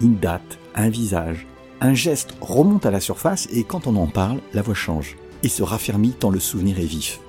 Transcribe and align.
Une 0.00 0.16
date, 0.16 0.58
un 0.74 0.88
visage, 0.88 1.46
un 1.80 1.94
geste 1.94 2.34
remonte 2.40 2.86
à 2.86 2.90
la 2.90 3.00
surface 3.00 3.48
et 3.52 3.64
quand 3.64 3.86
on 3.86 3.96
en 3.96 4.06
parle, 4.06 4.40
la 4.52 4.62
voix 4.62 4.74
change 4.74 5.16
et 5.42 5.48
se 5.48 5.62
raffermit 5.62 6.12
tant 6.12 6.30
le 6.30 6.40
souvenir 6.40 6.78
est 6.78 6.84
vif. 6.84 7.20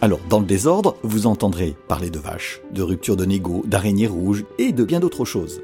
Alors, 0.00 0.20
dans 0.28 0.38
le 0.38 0.46
désordre, 0.46 0.96
vous 1.02 1.26
entendrez 1.26 1.74
parler 1.88 2.08
de 2.08 2.20
vaches, 2.20 2.60
de 2.72 2.82
rupture 2.82 3.16
de 3.16 3.24
négo, 3.24 3.64
d'araignées 3.66 4.06
rouges 4.06 4.44
et 4.58 4.72
de 4.72 4.84
bien 4.84 5.00
d'autres 5.00 5.24
choses. 5.24 5.60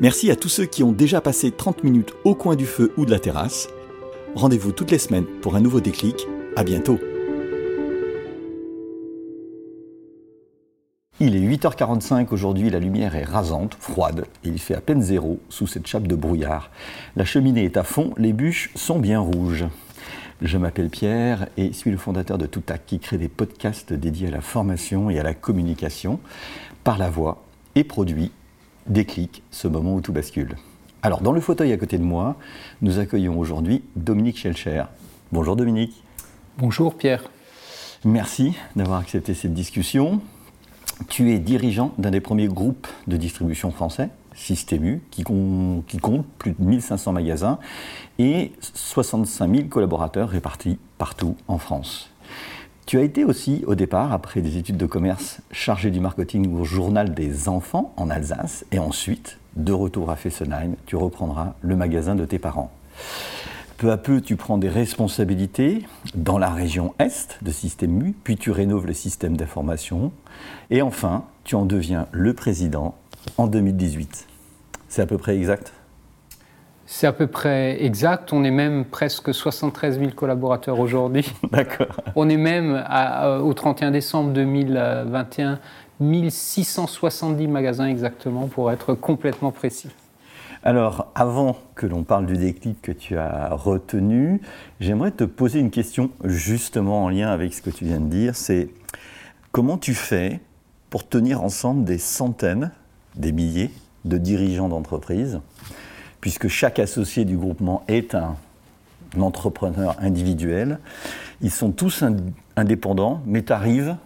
Merci 0.00 0.32
à 0.32 0.36
tous 0.36 0.48
ceux 0.48 0.64
qui 0.64 0.82
ont 0.82 0.90
déjà 0.90 1.20
passé 1.20 1.52
30 1.52 1.84
minutes 1.84 2.12
au 2.24 2.34
coin 2.34 2.56
du 2.56 2.66
feu 2.66 2.92
ou 2.96 3.06
de 3.06 3.12
la 3.12 3.20
terrasse. 3.20 3.68
Rendez-vous 4.34 4.72
toutes 4.72 4.90
les 4.90 4.98
semaines 4.98 5.26
pour 5.40 5.54
un 5.54 5.60
nouveau 5.60 5.80
déclic. 5.80 6.26
À 6.56 6.64
bientôt. 6.64 6.98
Il 11.24 11.36
est 11.36 11.56
8h45 11.56 12.28
aujourd'hui, 12.32 12.68
la 12.68 12.80
lumière 12.80 13.14
est 13.14 13.22
rasante, 13.22 13.76
froide, 13.78 14.24
et 14.42 14.48
il 14.48 14.58
fait 14.58 14.74
à 14.74 14.80
peine 14.80 15.02
zéro 15.02 15.38
sous 15.50 15.68
cette 15.68 15.86
chape 15.86 16.08
de 16.08 16.16
brouillard. 16.16 16.70
La 17.14 17.24
cheminée 17.24 17.64
est 17.64 17.76
à 17.76 17.84
fond, 17.84 18.12
les 18.16 18.32
bûches 18.32 18.70
sont 18.74 18.98
bien 18.98 19.20
rouges. 19.20 19.66
Je 20.40 20.58
m'appelle 20.58 20.90
Pierre 20.90 21.46
et 21.56 21.72
suis 21.74 21.92
le 21.92 21.96
fondateur 21.96 22.38
de 22.38 22.46
Toutac 22.46 22.86
qui 22.86 22.98
crée 22.98 23.18
des 23.18 23.28
podcasts 23.28 23.92
dédiés 23.92 24.26
à 24.26 24.30
la 24.32 24.40
formation 24.40 25.10
et 25.10 25.20
à 25.20 25.22
la 25.22 25.32
communication 25.32 26.18
par 26.82 26.98
la 26.98 27.08
voix 27.08 27.44
et 27.76 27.84
produit 27.84 28.32
Déclic, 28.88 29.44
ce 29.52 29.68
moment 29.68 29.94
où 29.94 30.00
tout 30.00 30.12
bascule. 30.12 30.56
Alors, 31.02 31.20
dans 31.20 31.32
le 31.32 31.40
fauteuil 31.40 31.72
à 31.72 31.76
côté 31.76 31.98
de 31.98 32.02
moi, 32.02 32.36
nous 32.80 32.98
accueillons 32.98 33.38
aujourd'hui 33.38 33.84
Dominique 33.94 34.38
Schelcher. 34.38 34.84
Bonjour 35.30 35.54
Dominique. 35.54 36.02
Bonjour 36.58 36.96
Pierre. 36.96 37.30
Merci 38.04 38.56
d'avoir 38.74 38.98
accepté 38.98 39.34
cette 39.34 39.54
discussion. 39.54 40.20
Tu 41.08 41.32
es 41.32 41.38
dirigeant 41.38 41.92
d'un 41.98 42.10
des 42.10 42.20
premiers 42.20 42.48
groupes 42.48 42.86
de 43.06 43.16
distribution 43.16 43.70
français, 43.70 44.10
Systému, 44.34 45.02
qui, 45.10 45.24
compte 45.24 46.26
plus 46.38 46.52
de 46.52 46.62
1500 46.62 47.12
magasins 47.12 47.58
et 48.18 48.52
65 48.60 49.54
000 49.54 49.68
collaborateurs 49.68 50.28
répartis 50.28 50.78
partout 50.98 51.36
en 51.48 51.58
France. 51.58 52.10
Tu 52.86 52.98
as 52.98 53.02
été 53.02 53.24
aussi, 53.24 53.62
au 53.66 53.74
départ, 53.74 54.12
après 54.12 54.40
des 54.40 54.56
études 54.56 54.76
de 54.76 54.86
commerce, 54.86 55.40
chargé 55.50 55.90
du 55.90 56.00
marketing 56.00 56.52
au 56.58 56.64
Journal 56.64 57.14
des 57.14 57.48
enfants 57.48 57.92
en 57.96 58.10
Alsace, 58.10 58.64
et 58.72 58.78
ensuite, 58.78 59.38
de 59.56 59.72
retour 59.72 60.10
à 60.10 60.16
Fessenheim, 60.16 60.74
tu 60.86 60.96
reprendras 60.96 61.54
le 61.60 61.76
magasin 61.76 62.14
de 62.14 62.24
tes 62.24 62.38
parents. 62.38 62.72
Peu 63.82 63.90
à 63.90 63.96
peu, 63.96 64.20
tu 64.20 64.36
prends 64.36 64.58
des 64.58 64.68
responsabilités 64.68 65.82
dans 66.14 66.38
la 66.38 66.50
région 66.50 66.94
Est 67.00 67.38
de 67.42 67.50
Système 67.50 67.90
MU, 67.90 68.14
puis 68.22 68.36
tu 68.36 68.52
rénoves 68.52 68.86
le 68.86 68.92
système 68.92 69.36
d'information, 69.36 70.12
et 70.70 70.82
enfin, 70.82 71.24
tu 71.42 71.56
en 71.56 71.64
deviens 71.64 72.06
le 72.12 72.32
président 72.32 72.94
en 73.38 73.48
2018. 73.48 74.28
C'est 74.88 75.02
à 75.02 75.06
peu 75.06 75.18
près 75.18 75.36
exact? 75.36 75.72
C'est 76.86 77.08
à 77.08 77.12
peu 77.12 77.26
près 77.26 77.82
exact. 77.84 78.32
On 78.32 78.44
est 78.44 78.52
même 78.52 78.84
presque 78.84 79.34
73 79.34 79.98
000 79.98 80.12
collaborateurs 80.12 80.78
aujourd'hui. 80.78 81.28
D'accord. 81.50 81.96
On 82.14 82.28
est 82.28 82.36
même 82.36 82.84
au 83.42 83.52
31 83.52 83.90
décembre 83.90 84.32
2021 84.32 85.58
1670 85.98 87.48
magasins 87.48 87.88
exactement 87.88 88.46
pour 88.46 88.70
être 88.70 88.94
complètement 88.94 89.50
précis. 89.50 89.88
Alors, 90.64 91.10
avant 91.14 91.56
que 91.74 91.86
l'on 91.86 92.04
parle 92.04 92.26
du 92.26 92.36
déclic 92.36 92.80
que 92.82 92.92
tu 92.92 93.16
as 93.16 93.48
retenu, 93.50 94.40
j'aimerais 94.80 95.10
te 95.10 95.24
poser 95.24 95.58
une 95.58 95.70
question 95.70 96.10
justement 96.24 97.04
en 97.04 97.08
lien 97.08 97.30
avec 97.30 97.52
ce 97.52 97.62
que 97.62 97.70
tu 97.70 97.84
viens 97.84 98.00
de 98.00 98.06
dire. 98.06 98.36
C'est 98.36 98.68
comment 99.50 99.76
tu 99.76 99.94
fais 99.94 100.40
pour 100.88 101.08
tenir 101.08 101.42
ensemble 101.42 101.84
des 101.84 101.98
centaines, 101.98 102.70
des 103.16 103.32
milliers 103.32 103.70
de 104.04 104.18
dirigeants 104.18 104.68
d'entreprises 104.68 105.40
puisque 106.22 106.48
chaque 106.48 106.78
associé 106.78 107.26
du 107.26 107.36
groupement 107.36 107.82
est 107.88 108.14
un, 108.14 108.36
entrepreneur 109.20 109.94
individuel. 110.00 110.78
Ils 111.42 111.50
sont 111.50 111.70
tous 111.70 112.02
indépendants, 112.56 113.20
mais 113.26 113.42
tu 113.42 113.52
arrives 113.52 113.96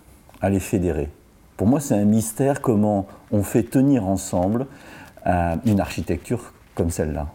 à 0.41 0.51
les 0.51 0.59
fédérer. 0.59 1.11
Pour 1.57 1.69
moi, 1.69 1.79
c'est 1.79 1.95
un 1.95 2.05
mystère 2.05 2.61
comment 2.61 3.07
on 3.31 3.45
fait 3.45 3.63
tenir 3.63 4.05
ensemble 4.05 4.67
euh, 5.27 5.57
une 5.65 5.81
architecture 5.81 6.53
comme 6.75 6.91
celle-là. 6.91 7.27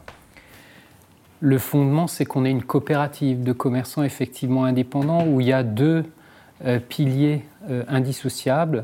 Le 1.39 1.57
fondement, 1.57 2.07
c'est 2.07 2.25
qu'on 2.25 2.45
est 2.45 2.51
une 2.51 2.63
coopérative 2.63 3.43
de 3.43 3.51
commerçants 3.51 4.03
effectivement 4.03 4.63
indépendants 4.65 5.25
où 5.25 5.41
il 5.41 5.47
y 5.47 5.53
a 5.53 5.63
deux 5.63 6.05
euh, 6.65 6.79
piliers 6.79 7.43
euh, 7.69 7.83
indissociables 7.87 8.83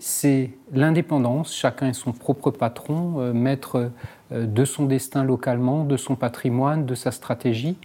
c'est 0.00 0.50
l'indépendance, 0.72 1.52
chacun 1.52 1.88
est 1.88 1.92
son 1.92 2.12
propre 2.12 2.52
patron, 2.52 3.34
maître 3.34 3.90
de 4.30 4.64
son 4.64 4.84
destin 4.84 5.24
localement, 5.24 5.82
de 5.82 5.96
son 5.96 6.14
patrimoine, 6.14 6.86
de 6.86 6.94
sa 6.94 7.10
stratégie, 7.10 7.76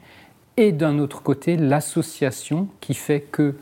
et 0.55 0.71
d'un 0.71 0.99
autre 0.99 1.23
côté 1.23 1.57
l'association 1.57 2.67
qui 2.81 2.93
fait 2.93 3.21
que 3.21 3.55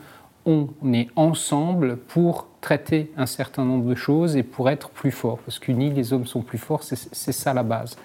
on 0.46 0.68
est 0.92 1.08
ensemble 1.16 1.96
pour 1.96 2.48
traiter 2.60 3.12
un 3.16 3.26
certain 3.26 3.64
nombre 3.64 3.88
de 3.88 3.94
choses 3.94 4.36
et 4.36 4.42
pour 4.42 4.70
être 4.70 4.90
plus 4.90 5.10
fort, 5.10 5.38
parce 5.38 5.58
qu'unis 5.58 5.90
les 5.90 6.12
hommes 6.12 6.26
sont 6.26 6.42
plus 6.42 6.58
forts, 6.58 6.82
c'est 6.82 7.32
ça 7.32 7.52
la 7.52 7.62
base. 7.62 7.96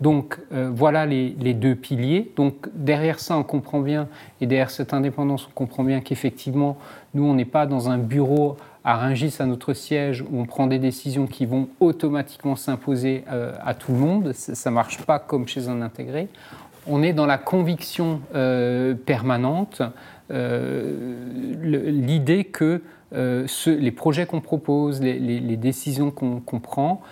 Donc 0.00 0.38
euh, 0.52 0.70
voilà 0.72 1.04
les, 1.04 1.30
deux 1.54 1.74
piliers. 1.74 2.32
Donc 2.36 2.68
derrière 2.74 3.20
ça, 3.20 3.36
on 3.36 3.42
comprend 3.42 3.80
bien, 3.80 4.08
et 4.40 4.46
derrière 4.46 4.70
cette 4.70 4.94
indépendance, 4.94 5.46
on 5.48 5.52
comprend 5.52 5.84
bien 5.84 6.00
qu'effectivement, 6.00 6.78
nous, 7.14 7.24
on 7.24 7.34
n'est 7.34 7.44
pas 7.44 7.66
dans 7.66 7.90
un 7.90 7.98
bureau 7.98 8.56
à 8.82 8.96
Rungis, 8.96 9.36
à 9.40 9.46
notre 9.46 9.74
siège, 9.74 10.22
où 10.22 10.40
on 10.40 10.46
prend 10.46 10.66
des 10.66 10.78
décisions 10.78 11.26
qui 11.26 11.44
vont 11.44 11.68
automatiquement 11.80 12.56
s'imposer 12.56 13.24
euh, 13.30 13.52
à 13.62 13.74
tout 13.74 13.92
le 13.92 13.98
monde. 13.98 14.32
Ça 14.32 14.70
ne 14.70 14.74
marche 14.74 14.98
pas 15.02 15.18
comme 15.18 15.46
chez 15.46 15.68
un 15.68 15.82
intégré. 15.82 16.28
On 16.86 17.02
est 17.02 17.12
dans 17.12 17.26
la 17.26 17.36
conviction 17.36 18.22
euh, 18.34 18.94
permanente, 18.94 19.82
l'idée 21.62 22.44
que 22.44 22.82
les 23.12 23.90
projets 23.90 24.26
qu'on 24.26 24.40
propose, 24.40 25.00
les, 25.00 25.56
décisions 25.56 26.10
qu'on 26.10 26.60
prend 26.60 27.02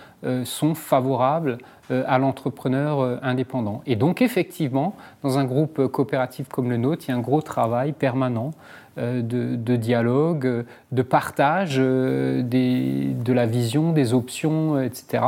sont 0.43 0.73
favorables 0.75 1.57
à 1.89 2.17
l'entrepreneur 2.17 3.19
indépendant. 3.23 3.81
Et 3.85 3.95
donc 3.95 4.21
effectivement, 4.21 4.95
dans 5.23 5.37
un 5.37 5.45
groupe 5.45 5.87
coopératif 5.87 6.47
comme 6.47 6.69
le 6.69 6.77
nôtre, 6.77 7.05
il 7.07 7.11
y 7.11 7.13
a 7.13 7.17
un 7.17 7.21
gros 7.21 7.41
travail 7.41 7.91
permanent 7.91 8.51
euh, 8.99 9.21
de, 9.21 9.75
dialogue, 9.75 10.45
euh, 10.45 10.63
de 10.91 11.03
partage 11.03 11.75
euh, 11.77 12.41
de 12.43 13.33
la 13.33 13.45
vision, 13.45 13.93
des 13.93 14.13
options, 14.13 14.81
etc., 14.81 15.23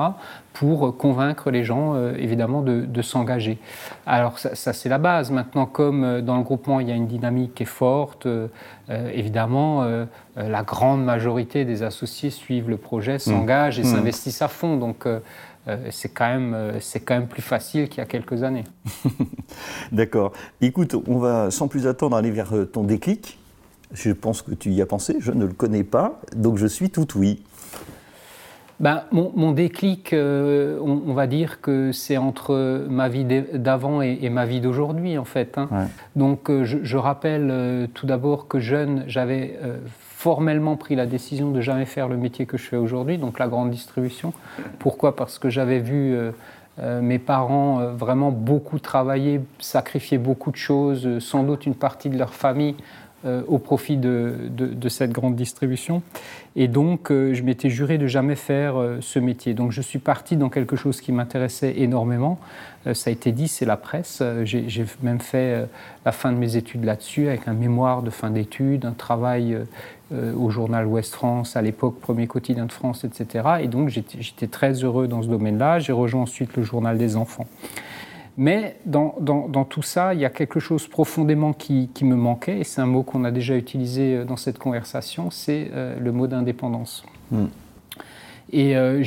pour 0.54 0.98
convaincre 0.98 1.52
les 1.52 1.64
gens, 1.64 1.96
évidemment, 2.14 2.62
de, 2.62 3.02
s'engager. 3.02 3.58
Alors 4.06 4.38
ça, 4.38 4.74
c'est 4.74 4.90
la 4.90 4.98
base. 4.98 5.32
Maintenant, 5.32 5.66
comme 5.66 6.22
dans 6.22 6.38
le 6.38 6.44
groupement, 6.44 6.80
il 6.80 6.90
y 6.90 6.92
a 6.92 6.96
une 6.96 7.08
dynamique 7.08 7.56
qui 7.56 7.64
est 7.64 7.66
forte, 7.66 8.28
évidemment, 8.90 9.86
la 10.36 10.64
grande 10.64 11.04
majorité 11.04 11.66
des 11.66 11.84
associés 11.84 12.30
suivent 12.30 12.70
le 12.70 12.78
projet, 12.78 13.16
mmh. 13.16 13.20
s'engagent 13.20 13.80
et 13.80 13.84
mmh. 13.84 13.86
s'investissent 13.96 14.42
à 14.42 14.48
fond. 14.48 14.78
Donc, 14.78 15.08
c'est 15.90 16.10
quand, 16.10 16.28
même, 16.28 16.74
quand 17.06 17.14
même 17.14 17.28
plus 17.28 17.42
facile 17.42 17.88
qu'il 17.88 18.00
y 18.00 18.02
a 18.02 18.06
quelques 18.06 18.44
années. 18.44 18.66
D'accord. 19.92 20.34
Écoute, 20.60 20.96
on 21.08 21.18
va 21.18 21.50
sans 21.50 21.68
plus 21.68 21.88
attendre 21.88 22.18
aller 22.18 22.32
vers 22.32 22.54
ton 22.72 22.84
déclic. 22.84 23.38
Je 23.94 24.12
pense 24.12 24.42
que 24.42 24.54
tu 24.54 24.72
y 24.72 24.82
as 24.82 24.86
pensé, 24.86 25.18
je 25.20 25.32
ne 25.32 25.46
le 25.46 25.54
connais 25.54 25.84
pas, 25.84 26.22
donc 26.36 26.58
je 26.58 26.68
suis 26.68 26.90
tout 26.90 27.08
oui. 27.16 27.44
Ben, 28.82 29.04
mon, 29.12 29.52
déclic, 29.52 30.12
euh, 30.12 30.80
on, 30.82 31.14
va 31.14 31.28
dire 31.28 31.62
que 31.62 31.92
c'est 31.92 32.18
entre 32.18 32.88
ma 32.90 33.10
vie 33.10 33.26
d'avant 33.26 34.02
et, 34.02 34.28
ma 34.32 34.48
vie 34.48 34.60
d'aujourd'hui, 34.60 35.20
en 35.20 35.24
fait. 35.24 35.60
Hein. 35.60 35.70
Donc, 36.16 36.50
euh, 36.50 36.66
je, 36.66 36.98
rappelle 36.98 37.50
euh, 37.52 37.86
tout 37.94 38.08
d'abord 38.08 38.48
que 38.48 38.60
jeune, 38.60 39.04
j'avais 39.06 39.60
formellement 39.92 40.78
pris 40.78 40.96
la 40.96 41.06
décision 41.06 41.52
de 41.52 41.62
jamais 41.62 41.86
faire 41.86 42.08
le 42.08 42.18
métier 42.18 42.48
que 42.48 42.58
je 42.58 42.64
fais 42.64 42.78
aujourd'hui, 42.78 43.20
donc 43.20 43.38
la 43.38 43.48
grande 43.48 43.70
distribution. 43.70 44.34
Pourquoi? 44.80 45.16
Parce 45.16 45.38
que 45.38 45.50
j'avais 45.50 45.80
vu 45.80 46.16
mes 46.80 47.20
parents 47.20 47.86
vraiment 47.96 48.32
beaucoup 48.32 48.80
travailler, 48.80 49.42
sacrifier 49.60 50.18
beaucoup 50.18 50.52
de 50.52 50.58
choses, 50.58 51.20
sans 51.20 51.44
doute 51.44 51.66
une 51.66 51.76
partie 51.76 52.10
de 52.10 52.18
leur 52.18 52.34
famille 52.34 52.76
euh, 53.24 53.44
au 53.48 53.60
profit 53.60 53.98
de, 53.98 54.50
cette 54.90 55.12
grande 55.12 55.36
distribution. 55.36 56.02
Et 56.56 56.68
donc, 56.68 57.12
euh, 57.12 57.36
je 57.36 57.44
m'étais 57.44 57.70
juré 57.70 58.00
de 58.00 58.08
jamais 58.08 58.36
faire 58.36 58.80
euh, 58.80 58.98
ce 59.00 59.20
métier. 59.20 59.54
Donc, 59.54 59.72
je 59.72 59.82
suis 59.82 60.00
parti 60.00 60.38
dans 60.38 60.50
quelque 60.50 60.76
chose 60.76 61.02
qui 61.02 61.12
m'intéressait 61.12 61.76
énormément. 61.78 62.40
ça 62.94 63.12
a 63.12 63.14
été 63.14 63.32
dit, 63.32 63.48
c'est 63.48 63.66
la 63.66 63.78
presse. 63.78 64.24
J'ai 64.44 64.86
même 65.04 65.20
fait 65.20 65.68
la 66.04 66.12
fin 66.12 66.32
de 66.32 66.38
mes 66.38 66.56
études 66.56 66.84
là-dessus, 66.84 67.28
avec 67.28 67.48
un 67.48 67.54
mémoire 67.54 68.02
de 68.02 68.10
fin 68.10 68.32
d'études, 68.32 68.86
un 68.86 68.94
travail 68.94 69.56
au 70.12 70.50
journal 70.50 70.88
Ouest 70.88 71.14
France, 71.14 71.56
à 71.56 71.62
l'époque, 71.62 72.00
premier 72.00 72.26
quotidien 72.26 72.66
de 72.66 72.72
France, 72.72 73.04
etc. 73.04 73.58
Et 73.62 73.68
donc, 73.68 73.90
j'étais 73.90 74.48
très 74.48 74.84
heureux 74.84 75.08
dans 75.08 75.22
ce 75.22 75.28
domaine-là. 75.28 75.78
J'ai 75.78 75.94
rejoint 75.94 76.24
ensuite 76.24 76.58
le 76.58 76.64
journal 76.64 76.98
des 76.98 77.16
enfants. 77.18 77.46
Mais 78.38 78.78
dans, 78.86 79.66
tout 79.70 79.82
ça, 79.82 80.14
il 80.14 80.20
y 80.20 80.26
a 80.26 80.30
quelque 80.30 80.60
chose 80.60 80.88
profondément 80.88 81.54
qui, 81.54 81.90
me 82.02 82.16
manquait, 82.16 82.60
et 82.60 82.64
c'est 82.64 82.82
un 82.82 82.86
mot 82.86 83.04
qu'on 83.04 83.24
a 83.24 83.32
déjà 83.32 83.56
utilisé 83.56 84.16
euh, 84.16 84.26
dans 84.26 84.38
cette 84.38 84.58
conversation, 84.58 85.30
c'est 85.30 85.70
euh, 85.74 86.00
le 86.00 86.12
mot 86.12 86.28
d'indépendance. 86.28 87.04
Hmm. 87.32 87.46
Et 88.54 88.76
euh, 88.76 89.04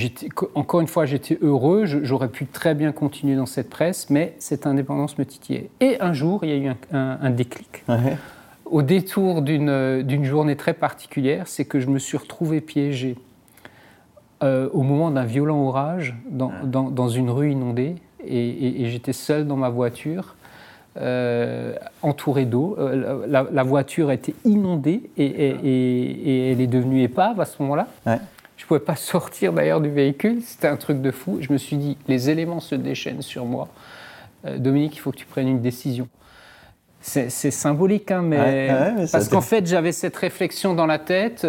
encore 0.55 0.81
une 0.81 0.87
fois, 0.87 1.05
j'étais 1.05 1.39
heureux, 1.43 1.85
j'aurais 1.87 2.29
pu 2.29 2.47
très 2.47 2.75
bien 2.75 2.93
continuer 2.93 3.37
dans 3.37 3.47
cette 3.47 3.69
presse, 3.69 4.09
mais 4.09 4.35
cette 4.39 4.67
indépendance 4.67 5.19
me 5.19 5.27
titillait. 5.27 5.71
Et 5.81 6.01
un 6.01 6.13
jour, 6.13 6.45
il 6.45 6.51
y 6.51 6.53
a 6.53 6.57
eu 6.57 6.75
un, 6.93 7.31
déclic. 7.31 7.85
Au 8.65 8.81
détour 8.81 9.43
d'une 9.43 10.25
journée 10.25 10.57
très 10.57 10.73
particulière, 10.73 11.47
c'est 11.47 11.67
que 11.67 11.79
je 11.79 11.89
me 11.89 11.99
suis 11.99 12.17
retrouvé 12.17 12.63
piégé 12.63 13.17
au 14.41 14.83
moment 14.83 15.11
d'un 15.11 15.25
violent 15.25 15.59
orage 15.59 16.15
dans, 16.31 17.09
une 17.09 17.29
rue 17.29 17.53
inondée 17.53 17.97
et, 18.27 18.91
j'étais 18.91 19.13
seul 19.13 19.47
dans 19.47 19.57
ma 19.57 19.69
voiture. 19.69 20.35
Euh, 20.97 21.75
entouré 22.03 22.45
d'eau. 22.45 22.77
Euh, 22.79 23.27
la, 23.27 23.63
voiture 23.65 24.13
était 24.13 24.35
inondée 24.45 25.11
et, 25.17 26.53
elle 26.53 26.61
est 26.61 26.69
devenue 26.69 27.03
épave 27.03 27.41
à 27.41 27.45
ce 27.47 27.61
moment-là. 27.63 27.89
Je 28.07 28.13
ne 28.13 28.69
pouvais 28.69 28.79
pas 28.79 28.95
sortir 28.97 29.53
d'ailleurs 29.53 29.81
du 29.81 29.91
véhicule, 29.91 30.41
c'était 30.43 30.69
un 30.69 30.77
truc 30.77 31.03
de 31.03 31.11
fou. 31.11 31.39
Je 31.41 31.53
me 31.53 31.59
suis 31.59 31.77
dit, 31.77 31.97
les 32.07 32.31
éléments 32.31 32.61
se 32.61 32.77
déchaînent 32.77 33.23
sur 33.23 33.45
moi. 33.45 33.69
Euh, 34.47 34.59
Dominique, 34.59 34.95
il 34.95 35.01
faut 35.01 35.11
que 35.11 35.17
tu 35.17 35.27
prennes 35.27 35.49
une 35.49 35.61
décision. 35.61 36.09
C'est 37.01 37.29
symbolique, 37.29 38.11
hein, 38.13 38.23
mais, 38.23 38.71
parce 39.13 39.29
qu'en 39.29 39.43
fait, 39.43 39.67
j'avais 39.67 39.93
cette 39.93 40.17
réflexion 40.17 40.73
dans 40.73 40.87
la 40.87 40.99
tête 40.99 41.47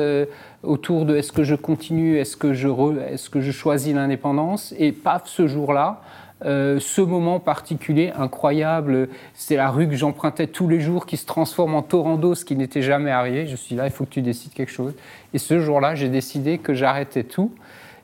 autour 0.63 1.05
de 1.05 1.15
est-ce 1.15 1.31
que 1.31 1.43
je 1.43 1.55
continue, 1.55 2.17
est-ce 2.17 2.35
que, 2.35 2.53
je 2.53 2.67
est-ce 2.99 3.29
que 3.29 3.39
je 3.39 3.51
choisis 3.51 3.95
l'indépendance, 3.95 4.75
et 4.77 4.91
paf, 4.91 5.27
ce 5.27 5.47
jour-là, 5.47 6.01
euh, 6.43 6.79
ce 6.79 7.01
moment 7.01 7.39
particulier 7.39 8.11
incroyable, 8.15 9.07
c'est 9.33 9.55
la 9.55 9.69
rue 9.69 9.87
que 9.87 9.95
j'empruntais 9.95 10.47
tous 10.47 10.67
les 10.67 10.81
jours 10.81 11.05
qui 11.05 11.15
se 11.15 11.25
transforme 11.25 11.75
en 11.75 11.81
torrent 11.81 12.17
d'eau, 12.17 12.35
ce 12.35 12.43
qui 12.43 12.55
n'était 12.55 12.81
jamais 12.81 13.11
arrivé. 13.11 13.47
Je 13.47 13.55
suis 13.55 13.75
là, 13.75 13.85
il 13.85 13.91
faut 13.91 14.03
que 14.05 14.09
tu 14.09 14.21
décides 14.21 14.53
quelque 14.53 14.71
chose. 14.71 14.93
Et 15.33 15.37
ce 15.37 15.59
jour-là, 15.59 15.95
j'ai 15.95 16.09
décidé 16.09 16.57
que 16.57 16.73
j'arrêtais 16.73 17.23
tout 17.23 17.51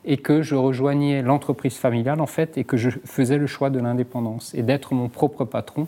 et 0.05 0.17
que 0.17 0.41
je 0.41 0.55
rejoignais 0.55 1.21
l'entreprise 1.21 1.75
familiale 1.75 2.21
en 2.21 2.25
fait 2.25 2.57
et 2.57 2.63
que 2.63 2.77
je 2.77 2.89
faisais 3.05 3.37
le 3.37 3.47
choix 3.47 3.69
de 3.69 3.79
l'indépendance 3.79 4.53
et 4.55 4.63
d'être 4.63 4.93
mon 4.93 5.09
propre 5.09 5.45
patron 5.45 5.87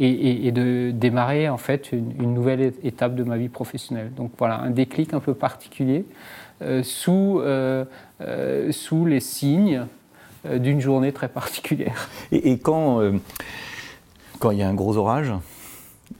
et, 0.00 0.50
de 0.50 0.90
démarrer 0.90 1.48
en 1.48 1.56
fait 1.56 1.92
une, 1.92 2.34
nouvelle 2.34 2.72
étape 2.82 3.14
de 3.14 3.22
ma 3.22 3.36
vie 3.36 3.48
professionnelle. 3.48 4.12
Donc 4.16 4.32
voilà, 4.38 4.58
un 4.58 4.70
déclic 4.70 5.14
un 5.14 5.20
peu 5.20 5.34
particulier 5.34 6.04
euh, 6.62 6.82
sous, 6.82 7.40
euh, 7.40 7.84
sous 8.72 9.06
les 9.06 9.20
signes 9.20 9.86
d'une 10.58 10.80
journée 10.80 11.12
très 11.12 11.28
particulière. 11.28 12.08
Et, 12.32 12.58
quand 12.58 13.00
euh, 13.00 13.12
quand 14.38 14.50
il 14.50 14.58
y 14.58 14.62
a 14.62 14.68
un 14.68 14.74
gros 14.74 14.96
orage, 14.96 15.32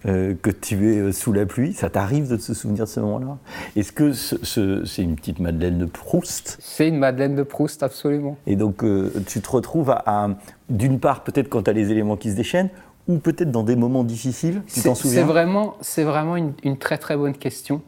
euh, 0.06 0.34
que 0.40 0.50
tu 0.50 0.92
es 0.92 1.12
sous 1.12 1.32
la 1.32 1.46
pluie, 1.46 1.72
ça 1.72 1.90
t'arrive 1.90 2.28
de 2.28 2.36
te 2.36 2.52
souvenir 2.52 2.84
de 2.84 2.88
ce 2.88 3.00
moment-là? 3.00 3.38
Est-ce 3.76 3.92
que 3.92 4.12
c'est 4.12 5.02
une 5.02 5.16
petite 5.16 5.40
Madeleine 5.40 5.78
de 5.78 5.84
Proust? 5.86 6.56
C'est 6.60 6.88
une 6.88 6.98
Madeleine 6.98 7.34
de 7.34 7.42
Proust, 7.42 7.82
absolument. 7.82 8.36
Et 8.46 8.56
donc 8.56 8.84
tu 9.26 9.40
te 9.40 9.50
retrouves 9.50 9.90
à, 9.90 10.28
d'une 10.68 11.00
part 11.00 11.22
peut-être 11.22 11.48
quand 11.48 11.64
tu 11.64 11.70
as 11.70 11.74
les 11.74 11.90
éléments 11.90 12.16
qui 12.16 12.30
se 12.30 12.36
déchaînent, 12.36 12.70
ou 13.08 13.18
peut-être 13.18 13.50
dans 13.50 13.62
des 13.62 13.76
moments 13.76 14.04
difficiles, 14.04 14.62
tu 14.66 14.82
t'en 14.82 14.94
souviens? 14.94 15.20
C'est 15.20 15.26
vraiment, 15.26 15.76
vraiment 15.98 16.36
une, 16.36 16.52
une, 16.62 16.78
très 16.78 16.98
très 16.98 17.16
bonne 17.16 17.34
question. 17.34 17.82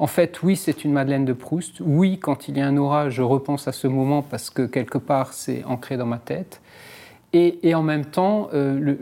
En 0.00 0.06
fait, 0.06 0.42
oui, 0.42 0.56
c'est 0.56 0.82
une 0.84 0.92
Madeleine 0.92 1.26
de 1.26 1.34
Proust. 1.34 1.82
Oui, 1.84 2.18
quand 2.18 2.48
il 2.48 2.56
y 2.56 2.62
a 2.62 2.66
un 2.66 2.78
orage, 2.78 3.12
je 3.12 3.22
repense 3.22 3.68
à 3.68 3.72
ce 3.72 3.86
moment 3.86 4.22
parce 4.22 4.48
que 4.48 4.62
quelque 4.62 4.96
part, 4.96 5.34
c'est 5.34 5.62
ancré 5.64 5.98
dans 5.98 6.06
ma 6.06 6.16
tête. 6.16 6.62
Et, 7.34 7.74
en 7.74 7.82
même 7.82 8.06
temps, 8.06 8.48
euh, 8.54 8.96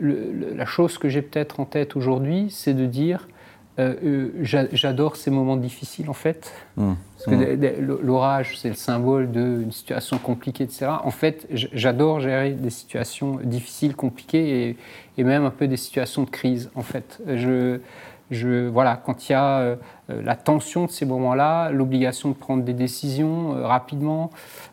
la 0.55 0.65
chose 0.65 0.97
que 0.97 1.07
j'ai 1.07 1.21
peut-être 1.21 1.61
en 1.61 1.65
tête 1.65 1.95
aujourd'hui, 1.95 2.47
c'est 2.49 2.73
de 2.73 2.85
dire 2.85 3.29
euh, 3.79 3.95
euh, 4.03 4.31
j'adore 4.73 5.15
ces 5.15 5.31
moments 5.31 5.55
difficiles 5.55 6.09
en 6.09 6.13
fait. 6.13 6.53
Mmh. 6.75 6.93
Parce 7.15 7.25
que 7.27 7.55
mmh. 7.55 8.01
l'orage, 8.03 8.59
c'est 8.59 8.67
le 8.67 8.75
symbole 8.75 9.31
d'une 9.31 9.71
situation 9.71 10.17
compliquée, 10.17 10.65
etc. 10.65 10.87
En 11.01 11.11
fait, 11.11 11.47
j'adore 11.49 12.19
gérer 12.19 12.51
des 12.51 12.69
situations 12.69 13.39
difficiles, 13.41 13.95
compliquées 13.95 14.67
et, 14.67 14.77
et, 15.17 15.23
même 15.23 15.45
un 15.45 15.49
peu 15.49 15.67
des 15.67 15.77
situations 15.77 16.23
de 16.23 16.29
crise 16.29 16.69
en 16.75 16.83
fait. 16.83 17.21
Je, 17.25 17.79
je, 18.31 18.67
voilà, 18.67 18.95
quand 18.95 19.27
il 19.27 19.31
y 19.31 19.35
a 19.35 19.59
euh, 19.59 19.75
la 20.07 20.35
tension 20.35 20.85
de 20.85 20.91
ces 20.91 21.05
moments-là, 21.05 21.71
l'obligation 21.71 22.29
de 22.29 22.35
prendre 22.35 22.63
des 22.63 22.73
décisions 22.73 23.55
euh, 23.55 23.65
rapidement, 23.65 24.29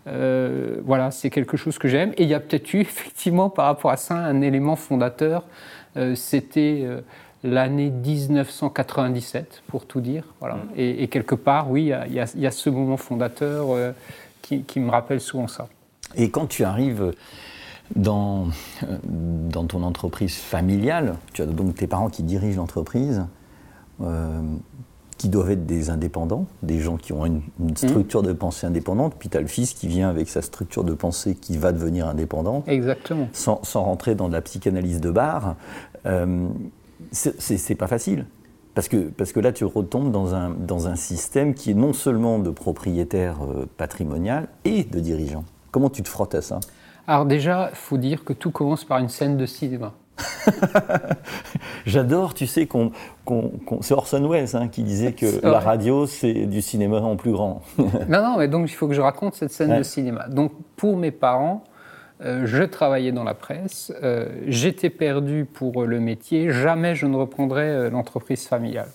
euh, 0.06 0.76
voilà, 0.84 1.10
c'est 1.10 1.30
quelque 1.30 1.56
chose 1.56 1.78
que 1.78 1.88
j'aime. 1.88 2.12
Et 2.16 2.24
il 2.24 2.28
y 2.28 2.34
a 2.34 2.40
peut-être 2.40 2.72
eu 2.74 2.80
effectivement 2.80 3.48
par 3.50 3.66
rapport 3.66 3.90
à 3.90 3.96
ça 3.96 4.14
un 4.14 4.40
élément 4.42 4.76
fondateur. 4.76 5.44
C'était 6.14 6.86
l'année 7.42 7.88
1997, 7.88 9.62
pour 9.66 9.86
tout 9.86 10.02
dire. 10.02 10.24
Voilà. 10.40 10.56
Mmh. 10.56 10.68
Et, 10.76 11.08
quelque 11.08 11.34
part, 11.34 11.70
oui, 11.70 11.90
il 12.06 12.12
y, 12.12 12.46
a 12.46 12.50
ce 12.50 12.68
moment 12.68 12.98
fondateur 12.98 13.68
qui, 14.42 14.64
qui, 14.64 14.78
me 14.78 14.90
rappelle 14.90 15.22
souvent 15.22 15.48
ça. 15.48 15.68
Et 16.14 16.30
quand 16.30 16.48
tu 16.48 16.64
arrives 16.64 17.14
dans, 17.94 18.48
dans 19.04 19.64
ton 19.64 19.82
entreprise 19.82 20.34
familiale, 20.34 21.16
tu 21.32 21.42
as 21.42 21.46
donc 21.46 21.76
tes 21.76 21.86
parents 21.86 22.10
qui 22.10 22.22
dirigent 22.22 22.58
l'entreprise, 22.58 23.20
euh, 23.20 23.24
qui 25.18 25.28
doivent 25.28 25.50
être 25.50 25.66
des 25.66 25.88
indépendants, 25.90 26.46
des 26.62 26.80
gens 26.80 26.96
qui 26.96 27.12
ont 27.12 27.24
une, 27.24 27.40
mmh. 27.58 27.76
structure 27.76 28.22
de 28.22 28.32
pensée 28.32 28.66
indépendante, 28.66 29.14
puis 29.18 29.28
tu 29.28 29.36
as 29.36 29.40
le 29.40 29.46
fils 29.46 29.72
qui 29.72 29.88
vient 29.88 30.10
avec 30.10 30.28
sa 30.28 30.42
structure 30.42 30.84
de 30.84 30.92
pensée 30.92 31.34
qui 31.34 31.56
va 31.56 31.72
devenir 31.72 32.06
indépendante. 32.06 32.68
Exactement. 32.68 33.28
Sans, 33.32 33.60
rentrer 33.74 34.14
dans 34.14 34.28
de 34.28 34.34
la 34.34 34.42
psychanalyse 34.42 35.00
de 35.00 35.10
bar. 35.10 35.56
Euh, 36.04 36.48
c'est 37.12 37.74
pas 37.74 37.86
facile. 37.86 38.26
Parce 38.74 38.88
que, 38.88 39.08
parce 39.08 39.32
que 39.32 39.40
là, 39.40 39.52
tu 39.52 39.64
retombes 39.64 40.12
dans 40.12 40.34
un, 40.34 40.50
dans 40.50 40.86
un 40.86 40.96
système 40.96 41.54
qui 41.54 41.70
est 41.70 41.74
non 41.74 41.94
seulement 41.94 42.38
de 42.38 42.50
propriétaire 42.50 43.38
euh, 43.42 43.66
patrimonial 43.78 44.48
et 44.66 44.84
de 44.84 45.00
dirigeant. 45.00 45.44
Comment 45.70 45.88
tu 45.88 46.02
te 46.02 46.08
frottes 46.10 46.34
à 46.34 46.42
ça? 46.42 46.60
Alors 47.06 47.24
déjà, 47.24 47.70
il 47.70 47.76
faut 47.76 47.96
dire 47.96 48.22
que 48.22 48.34
tout 48.34 48.50
commence 48.50 48.84
par 48.84 48.98
une 48.98 49.08
scène 49.08 49.38
de 49.38 49.46
cinéma. 49.46 49.94
J'adore, 51.86 52.34
tu 52.34 52.46
sais, 52.46 52.66
qu'on, 52.66 52.92
c'est 53.80 53.94
Orson 53.94 54.28
Welles 54.28 54.54
hein, 54.54 54.68
qui 54.68 54.82
disait 54.82 55.12
que 55.12 55.40
la 55.42 55.60
radio, 55.60 56.06
c'est 56.06 56.32
du 56.32 56.62
cinéma 56.62 57.00
en 57.00 57.16
plus 57.16 57.32
grand. 57.32 57.62
non, 57.78 58.22
non, 58.22 58.36
mais 58.38 58.48
donc 58.48 58.70
il 58.70 58.74
faut 58.74 58.88
que 58.88 58.94
je 58.94 59.00
raconte 59.00 59.34
cette 59.34 59.52
scène 59.52 59.76
de 59.76 59.82
cinéma. 59.82 60.26
Donc 60.28 60.52
pour 60.76 60.96
mes 60.96 61.10
parents, 61.10 61.64
euh, 62.22 62.46
je 62.46 62.62
travaillais 62.62 63.12
dans 63.12 63.24
la 63.24 63.34
presse, 63.34 63.92
euh, 64.02 64.28
j'étais 64.46 64.88
perdu 64.88 65.44
pour 65.44 65.84
le 65.84 66.00
métier, 66.00 66.50
jamais 66.50 66.94
je 66.94 67.04
ne 67.06 67.14
reprendrais 67.14 67.68
euh, 67.68 67.90
l'entreprise 67.90 68.46
familiale. 68.46 68.88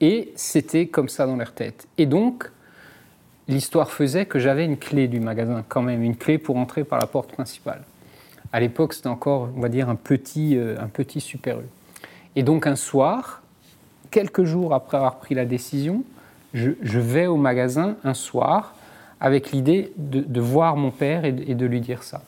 Et 0.00 0.32
c'était 0.36 0.86
comme 0.86 1.08
ça 1.08 1.26
dans 1.26 1.34
leur 1.34 1.52
tête. 1.52 1.88
Et 1.98 2.06
donc, 2.06 2.48
l'histoire 3.48 3.90
faisait 3.90 4.26
que 4.26 4.38
j'avais 4.38 4.64
une 4.64 4.76
clé 4.76 5.08
du 5.08 5.18
magasin, 5.18 5.64
quand 5.68 5.82
même, 5.82 6.04
une 6.04 6.16
clé 6.16 6.38
pour 6.38 6.56
entrer 6.56 6.84
par 6.84 7.00
la 7.00 7.08
porte 7.08 7.32
principale. 7.32 7.82
À 8.52 8.60
l'époque, 8.60 8.94
c'était 8.94 9.08
encore, 9.08 9.50
on 9.56 9.60
va 9.60 9.68
dire, 9.68 9.88
un 9.88 9.94
petit, 9.94 10.56
euh, 10.56 10.76
un 10.80 10.88
petit 10.88 11.20
Super 11.20 11.58
U. 11.60 11.64
Et 12.36 12.42
donc 12.42 12.66
un 12.66 12.76
soir, 12.76 13.42
quelques 14.10 14.44
jours 14.44 14.74
après 14.74 14.96
avoir 14.96 15.16
pris 15.16 15.34
la 15.34 15.44
décision, 15.44 16.04
je, 16.54 16.98
vais 16.98 17.26
au 17.26 17.36
magasin 17.36 17.96
un 18.04 18.14
soir 18.14 18.74
avec 19.20 19.50
l'idée 19.50 19.92
de, 19.96 20.40
voir 20.40 20.76
mon 20.76 20.90
père 20.90 21.24
et 21.24 21.32
de, 21.32 21.66
lui 21.66 21.80
dire 21.80 22.02
ça. 22.02 22.22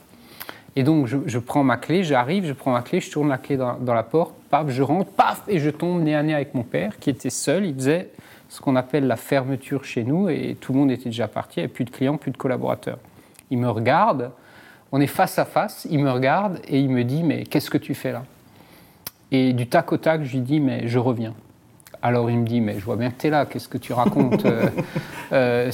Et 0.76 0.82
donc 0.82 1.06
je, 1.06 1.38
prends 1.38 1.64
ma 1.64 1.76
clé, 1.76 2.02
j'arrive, 2.04 2.44
je 2.44 2.52
prends 2.52 2.72
ma 2.72 2.82
clé, 2.82 3.00
je 3.00 3.10
tourne 3.10 3.28
la 3.28 3.38
clé 3.38 3.56
dans, 3.56 3.78
la 3.82 4.02
porte, 4.02 4.34
paf, 4.50 4.68
je 4.68 4.82
rentre, 4.82 5.10
paf, 5.10 5.42
et 5.48 5.58
je 5.58 5.70
tombe 5.70 6.02
nez 6.02 6.14
à 6.14 6.22
nez 6.22 6.34
avec 6.34 6.54
mon 6.54 6.64
père 6.64 6.98
qui 6.98 7.10
était 7.10 7.30
seul. 7.30 7.64
Il 7.64 7.74
faisait 7.74 8.10
ce 8.48 8.60
qu'on 8.60 8.76
appelle 8.76 9.06
la 9.06 9.16
fermeture 9.16 9.84
chez 9.84 10.02
nous 10.02 10.28
et 10.28 10.56
tout 10.60 10.72
le 10.72 10.80
monde 10.80 10.90
était 10.90 11.08
déjà 11.08 11.28
parti, 11.28 11.58
il 11.58 11.60
n'y 11.60 11.64
avait 11.64 11.72
plus 11.72 11.84
de 11.84 11.90
clients, 11.90 12.16
plus 12.16 12.32
de 12.32 12.36
collaborateurs. 12.36 12.98
Il 13.50 13.58
me 13.58 13.70
regarde, 13.70 14.32
on 14.92 15.00
est 15.00 15.06
face 15.06 15.38
à 15.38 15.44
face, 15.44 15.86
il 15.90 16.00
me 16.00 16.10
regarde 16.10 16.60
et 16.66 16.80
il 16.80 16.90
me 16.90 17.04
dit 17.04 17.22
Mais 17.22 17.44
qu'est-ce 17.44 17.70
que 17.70 17.78
tu 17.78 17.94
fais 17.94 18.12
là? 18.12 18.24
Et 19.30 19.52
du 19.52 19.68
tac 19.68 19.92
au 19.92 19.96
tac, 19.96 20.24
je 20.24 20.32
lui 20.32 20.40
dis 20.40 20.60
Mais 20.60 20.88
je 20.88 20.98
reviens. 20.98 21.34
Alors 22.02 22.30
il 22.30 22.38
me 22.38 22.46
dit 22.46 22.60
Mais 22.60 22.78
je 22.78 22.84
vois 22.84 22.96
bien 22.96 23.10
que 23.10 23.20
tu 23.20 23.26
es 23.28 23.30
là, 23.30 23.46
qu'est-ce 23.46 23.68
que 23.68 23.78
tu 23.78 23.92
racontes? 23.92 24.44
Euh, 24.46 24.68
euh, 25.32 25.70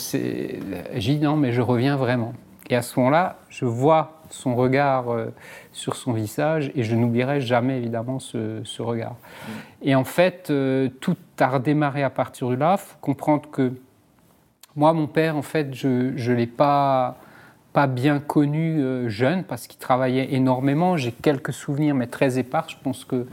J'ai 0.94 1.14
dit 1.14 1.20
Non, 1.20 1.36
mais 1.36 1.52
je 1.52 1.62
reviens 1.62 1.96
vraiment. 1.96 2.34
Et 2.68 2.76
à 2.76 2.82
ce 2.82 2.98
moment-là, 2.98 3.38
je 3.48 3.64
vois 3.64 4.20
son 4.28 4.56
regard 4.56 5.12
euh, 5.12 5.32
sur 5.72 5.94
son 5.94 6.12
visage 6.12 6.72
et 6.74 6.82
je 6.82 6.96
n'oublierai 6.96 7.40
jamais 7.40 7.78
évidemment 7.78 8.18
ce, 8.18 8.82
regard. 8.82 9.14
Et 9.82 9.94
en 9.94 10.04
fait, 10.04 10.52
tout 11.00 11.16
a 11.38 11.48
redémarré 11.48 12.02
à 12.02 12.10
partir 12.10 12.48
de 12.48 12.56
là. 12.56 12.76
Il 12.76 12.82
faut 12.82 12.96
comprendre 13.00 13.48
que 13.50 13.72
moi, 14.74 14.92
mon 14.92 15.06
père, 15.06 15.36
en 15.36 15.42
fait, 15.42 15.72
je 15.74 15.88
ne 15.88 16.34
l'ai 16.34 16.48
pas, 16.48 17.16
pas 17.76 17.86
bien 17.86 18.20
connu 18.20 18.82
jeune 19.10 19.44
parce 19.44 19.66
qu'il 19.66 19.78
travaillait 19.78 20.32
énormément. 20.32 20.96
J'ai 20.96 21.12
quelques 21.12 21.52
souvenirs, 21.52 21.94
mais 21.94 22.06
très 22.06 22.38
épars. 22.38 22.70
Je 22.70 22.76
pense 22.82 23.04
que 23.04 23.26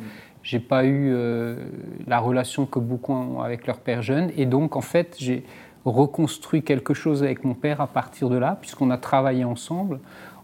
j'ai 0.43 0.59
pas 0.59 0.83
eu 0.83 1.15
la 2.05 2.19
relation 2.19 2.65
que 2.65 2.77
beaucoup 2.77 3.13
ont 3.13 3.39
avec 3.39 3.65
leur 3.67 3.77
père 3.77 4.01
jeune. 4.01 4.31
Et 4.35 4.45
donc, 4.45 4.75
en 4.75 4.81
fait, 4.81 5.15
j'ai 5.17 5.45
reconstruit 5.85 6.61
quelque 6.61 6.93
chose 6.93 7.23
avec 7.23 7.45
mon 7.45 7.53
père 7.53 7.79
à 7.79 7.87
partir 7.87 8.29
de 8.29 8.37
là, 8.37 8.57
puisqu'on 8.59 8.89
a 8.89 8.97
travaillé 8.97 9.45
ensemble. 9.45 10.01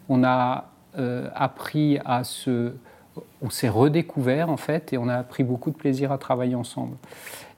On 0.07 0.23
a 0.23 0.69
euh, 0.97 1.27
appris 1.35 1.99
à 2.05 2.23
se. 2.23 2.73
On 3.41 3.49
s'est 3.49 3.69
redécouvert 3.69 4.49
en 4.49 4.57
fait, 4.57 4.93
et 4.93 4.97
on 4.97 5.09
a 5.09 5.23
pris 5.23 5.43
beaucoup 5.43 5.71
de 5.71 5.75
plaisir 5.75 6.11
à 6.13 6.17
travailler 6.17 6.55
ensemble. 6.55 6.95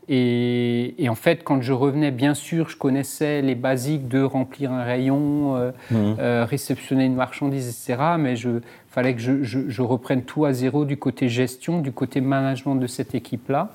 Et, 0.10 1.08
en 1.08 1.16
fait, 1.16 1.44
quand 1.44 1.62
je 1.62 1.74
revenais, 1.74 2.12
bien 2.12 2.34
sûr, 2.34 2.70
je 2.70 2.76
connaissais 2.76 3.42
les 3.42 3.56
basiques 3.56 4.08
de 4.08 4.22
remplir 4.22 4.72
un 4.72 4.84
rayon, 4.84 5.56
euh, 5.56 5.72
mmh. 5.92 5.96
euh, 6.20 6.46
réceptionner 6.46 7.06
une 7.06 7.16
marchandise, 7.16 7.68
etc. 7.68 8.02
Mais 8.18 8.38
il 8.38 8.62
fallait 8.90 9.14
que 9.14 9.22
je, 9.22 9.44
je, 9.44 9.82
reprenne 9.82 10.24
tout 10.24 10.46
à 10.46 10.54
zéro 10.54 10.86
du 10.86 10.98
côté 10.98 11.30
gestion, 11.30 11.80
du 11.80 11.92
côté 11.92 12.20
management 12.20 12.76
de 12.76 12.88
cette 12.88 13.16
équipe-là. 13.16 13.70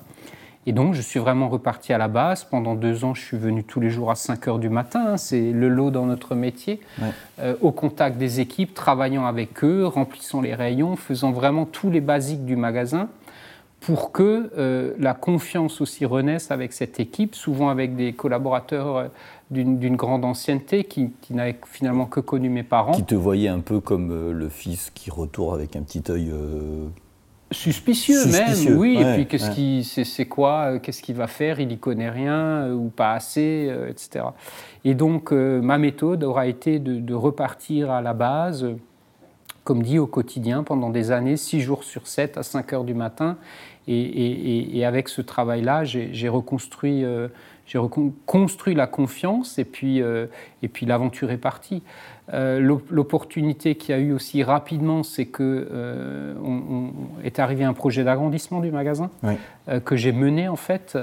Et 0.67 0.73
donc, 0.73 0.93
je 0.93 1.01
suis 1.01 1.17
vraiment 1.17 1.47
reparti 1.47 1.93
à 1.93 1.97
la 1.97 2.09
base. 2.09 2.43
Pendant 2.43 2.75
deux 2.75 3.05
ans, 3.05 3.13
je 3.13 3.21
suis 3.21 3.37
venu 3.37 3.63
tous 3.63 3.79
les 3.79 3.89
jours 3.89 4.11
à 4.11 4.15
5 4.15 4.49
heures 4.49 4.59
du 4.59 4.67
matin. 4.67 5.13
Hein. 5.13 5.17
C'est 5.17 5.53
le 5.53 5.69
lot 5.69 5.91
dans 5.91 6.05
notre 6.05 6.35
métier. 6.35 6.81
Euh, 7.39 7.55
au 7.61 7.71
contact 7.71 8.17
des 8.17 8.41
équipes, 8.41 8.73
travaillant 8.73 9.25
avec 9.25 9.63
eux, 9.63 9.87
remplissant 9.87 10.41
les 10.41 10.53
rayons, 10.53 10.97
faisant 10.97 11.31
vraiment 11.31 11.65
tous 11.65 11.89
les 11.89 12.01
basiques 12.01 12.43
du 12.43 12.57
magasin 12.57 13.07
pour 13.79 14.11
que 14.11 14.49
euh, 14.57 14.93
la 14.99 15.13
confiance 15.13 15.81
aussi 15.81 16.05
renaisse 16.05 16.51
avec 16.51 16.73
cette 16.73 16.99
équipe, 16.99 17.35
souvent 17.35 17.69
avec 17.69 17.95
des 17.95 18.13
collaborateurs 18.13 18.95
euh, 18.97 19.07
d'une 19.49 19.95
grande 19.95 20.25
ancienneté 20.25 20.83
qui, 20.83 21.11
qui 21.21 21.33
n'avaient 21.33 21.59
finalement 21.65 22.05
que 22.05 22.19
connu 22.19 22.49
mes 22.49 22.63
parents. 22.63 22.91
Qui 22.91 23.05
te 23.05 23.15
voyaient 23.15 23.47
un 23.47 23.61
peu 23.61 23.79
comme 23.79 24.31
le 24.31 24.49
fils 24.49 24.91
qui 24.93 25.09
retourne 25.09 25.55
avec 25.55 25.75
un 25.75 25.83
petit 25.83 26.03
œil 26.09 26.33
Suspicieux, 27.51 28.25
même, 28.25 28.77
oui. 28.77 28.97
et 28.99 29.13
puis 29.13 29.25
qu'est-ce 29.25 29.51
qui, 29.51 29.85
c'est, 29.85 30.25
quoi, 30.25 30.73
euh, 30.73 30.79
qu'est-ce 30.79 31.01
qu'il 31.01 31.15
va 31.15 31.27
faire 31.27 31.61
Il 31.61 31.69
n'y 31.69 31.77
connaît 31.77 32.09
rien 32.09 32.35
euh, 32.35 32.73
ou 32.73 32.89
pas 32.89 33.13
assez, 33.13 33.67
euh, 33.69 33.89
etc. 33.89 34.25
Et 34.83 34.95
donc 34.95 35.31
ma 35.31 35.77
méthode 35.77 36.25
aura 36.25 36.47
été 36.47 36.79
de, 36.79 37.13
repartir 37.13 37.89
à 37.89 38.01
la 38.01 38.13
base, 38.13 38.67
comme 39.67 39.83
dit 39.83 39.99
au 39.99 40.07
quotidien 40.07 40.63
pendant 40.63 40.89
des 40.89 41.11
années, 41.11 41.35
6 41.35 41.59
jours 41.59 41.83
sur 41.83 42.07
7 42.07 42.37
à 42.37 42.43
5 42.43 42.71
heures 42.71 42.83
du 42.85 42.93
matin. 42.93 43.35
Et, 43.89 44.85
avec 44.85 45.09
ce 45.09 45.21
travail-là, 45.21 45.83
j'ai, 45.83 46.29
reconstruit, 46.29 47.05
j'ai 47.65 47.77
reconstruit 47.77 48.75
la 48.75 48.87
confiance 48.87 49.59
et 49.59 49.65
puis, 49.65 49.99
et 49.99 50.67
puis 50.67 50.85
l'aventure 50.85 51.31
est 51.31 51.37
partie. 51.37 51.83
Euh, 52.33 52.59
l'opportunité 52.89 53.75
qu'il 53.75 53.95
y 53.95 53.97
a 53.97 54.01
eu 54.01 54.11
aussi 54.11 54.43
rapidement, 54.43 55.03
c'est 55.03 55.27
que 55.27 55.67
euh, 55.71 56.33
on, 56.43 56.91
est 57.23 57.39
arrivé 57.39 57.63
un 57.63 57.71
projet 57.71 58.03
d'agrandissement 58.03 58.59
du 58.59 58.69
magasin 58.69 59.09
euh, 59.69 59.79
que 59.79 59.95
j'ai 59.95 60.11
mené 60.11 60.49
en 60.49 60.57
fait 60.57 60.97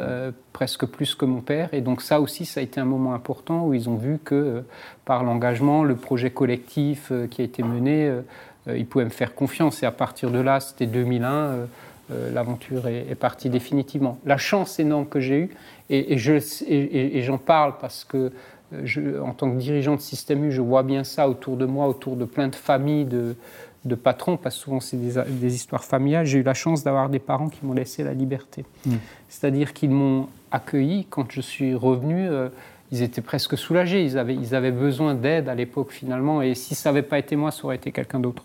presque 0.53 0.85
plus 0.85 1.15
que 1.15 1.25
mon 1.25 1.41
père. 1.41 1.73
Et 1.73 1.81
donc 1.81 2.03
ça 2.03 2.21
aussi, 2.21 2.45
ça 2.45 2.61
a 2.61 2.63
été 2.63 2.79
un 2.79 2.85
moment 2.85 3.15
important 3.15 3.67
où 3.67 3.73
ils 3.73 3.89
ont 3.89 3.97
vu 3.97 4.19
que 4.23 4.65
par 5.07 5.25
l'engagement, 5.25 5.83
le 5.83 5.97
projet 5.97 6.31
collectif 6.31 7.11
qui 7.31 7.41
a 7.41 7.45
été 7.45 7.63
mené, 7.63 8.13
ils 8.69 8.87
pouvaient 8.87 9.05
me 9.05 9.11
faire 9.11 9.35
confiance. 9.35 9.83
Et 9.83 9.87
à 9.87 9.93
partir 9.93 10.31
de 10.31 10.39
là, 10.39 10.61
c'était 10.61 10.87
2001. 10.87 11.67
L'aventure 12.33 12.87
est, 12.87 13.15
partie 13.15 13.49
définitivement. 13.49 14.19
La 14.27 14.37
chance 14.37 14.79
énorme 14.79 15.07
que 15.07 15.21
j'ai 15.21 15.39
eue, 15.39 15.51
et, 15.89 17.19
et 17.19 17.23
j'en 17.23 17.39
parle 17.39 17.75
parce 17.81 18.05
que 18.05 18.31
en 19.23 19.33
tant 19.33 19.51
que 19.51 19.57
dirigeant 19.57 19.97
de 19.97 20.01
système 20.01 20.45
U, 20.45 20.53
je 20.53 20.61
vois 20.61 20.83
bien 20.83 21.05
ça 21.05 21.29
autour 21.29 21.57
de 21.57 21.67
moi, 21.67 21.87
autour 21.87 22.17
de 22.17 22.25
plein 22.25 22.49
de 22.49 22.55
familles, 22.55 23.05
de, 23.05 23.37
patrons, 23.95 24.37
parce 24.37 24.57
que 24.57 24.63
souvent 24.63 24.81
c'est 24.81 24.97
des, 24.97 25.55
histoires 25.55 25.85
familiales. 25.85 26.27
J'ai 26.27 26.39
eu 26.39 26.43
la 26.43 26.55
chance 26.55 26.83
d'avoir 26.83 27.09
des 27.09 27.19
parents 27.19 27.49
qui 27.49 27.65
m'ont 27.65 27.75
laissé 27.75 28.03
la 28.03 28.15
liberté. 28.15 28.65
Mm. 28.87 28.95
C'est-à-dire 29.29 29.73
qu'ils 29.73 29.91
m'ont 29.91 30.29
accueilli 30.51 31.07
quand 31.11 31.31
je 31.31 31.41
suis 31.41 31.75
revenu. 31.75 32.29
Euh, 32.29 32.49
ils 32.93 33.03
étaient 33.03 33.23
presque 33.23 33.57
soulagés. 33.59 34.05
Ils 34.05 34.19
avaient, 34.19 34.35
ils 34.35 34.55
avaient 34.55 34.73
besoin 34.73 35.15
d'aide 35.15 35.49
à 35.49 35.55
l'époque 35.55 35.91
finalement. 35.91 36.43
Et 36.43 36.55
si 36.55 36.75
ça 36.75 36.91
n'avait 36.91 37.03
pas 37.03 37.19
été 37.19 37.37
moi, 37.37 37.51
ça 37.51 37.65
aurait 37.65 37.77
été 37.77 37.93
quelqu'un 37.93 38.21
d'autre. 38.21 38.45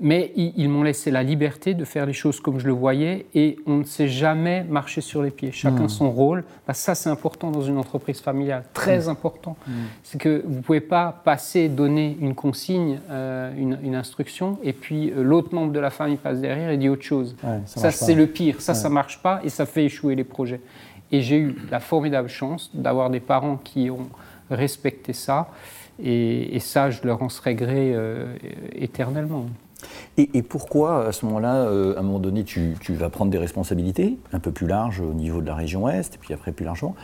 Mais 0.00 0.32
ils, 0.34 0.68
m'ont 0.68 0.82
laissé 0.82 1.10
la 1.10 1.22
liberté 1.22 1.74
de 1.74 1.84
faire 1.84 2.06
les 2.06 2.14
choses 2.14 2.40
comme 2.40 2.58
je 2.58 2.66
le 2.66 2.72
voyais 2.72 3.26
et 3.34 3.58
on 3.66 3.78
ne 3.78 3.84
s'est 3.84 4.08
jamais 4.08 4.64
marché 4.64 5.00
sur 5.02 5.22
les 5.22 5.30
pieds. 5.30 5.52
Chacun 5.52 5.84
hmm. 5.84 5.88
son 5.88 6.10
rôle. 6.10 6.44
Bah, 6.66 6.72
ça, 6.72 6.94
c'est 6.94 7.10
important 7.10 7.50
dans 7.50 7.60
une 7.60 7.76
entreprise 7.76 8.20
familiale, 8.20 8.64
très 8.72 9.06
hmm. 9.06 9.10
important. 9.10 9.56
Hmm. 9.66 9.72
C'est 10.02 10.18
que 10.18 10.42
vous 10.46 10.56
ne 10.56 10.62
pouvez 10.62 10.80
pas 10.80 11.20
passer, 11.24 11.68
donner 11.68 12.16
une 12.20 12.34
consigne, 12.34 12.98
euh, 13.10 13.52
une, 13.56 13.94
instruction, 13.94 14.58
et 14.62 14.72
puis 14.72 15.10
euh, 15.10 15.22
l'autre 15.22 15.54
membre 15.54 15.72
de 15.72 15.80
la 15.80 15.90
famille 15.90 16.16
passe 16.16 16.40
derrière 16.40 16.70
et 16.70 16.76
dit 16.76 16.88
autre 16.88 17.02
chose. 17.02 17.36
ça, 17.66 17.90
c'est 17.90 18.14
le 18.14 18.26
pire. 18.26 18.60
Ça, 18.60 18.72
ça 18.74 18.88
ne 18.88 18.94
marche 18.94 19.20
pas 19.20 19.40
et 19.44 19.48
ça 19.50 19.66
fait 19.66 19.84
échouer 19.84 20.14
les 20.14 20.24
projets. 20.24 20.60
Et 21.12 21.22
j'ai 21.22 21.38
eu 21.38 21.56
la 21.70 21.80
formidable 21.80 22.28
chance 22.28 22.70
d'avoir 22.72 23.10
des 23.10 23.20
parents 23.20 23.56
qui 23.56 23.90
ont 23.90 24.08
respecté 24.50 25.12
ça. 25.12 25.48
Et, 26.02 26.58
ça, 26.60 26.90
je 26.90 27.02
leur 27.04 27.22
en 27.22 27.28
serai 27.28 27.54
gré 27.54 27.92
euh, 27.94 28.34
éternellement. 28.72 29.46
Et, 30.16 30.42
pourquoi, 30.42 31.06
à 31.06 31.12
ce 31.12 31.24
moment-là, 31.26 31.56
euh, 31.56 31.96
à 31.96 32.00
un 32.00 32.02
moment 32.02 32.18
donné, 32.18 32.44
tu, 32.44 32.76
vas 32.90 33.08
prendre 33.08 33.30
des 33.30 33.38
responsabilités 33.38 34.18
un 34.32 34.38
peu 34.38 34.50
plus 34.50 34.66
larges 34.66 35.00
au 35.00 35.14
niveau 35.14 35.40
de 35.40 35.46
la 35.46 35.54
région 35.54 35.84
Ouest, 35.84 36.14
et 36.14 36.18
puis 36.18 36.34
après 36.34 36.52
plus 36.52 36.64
largement 36.64 36.94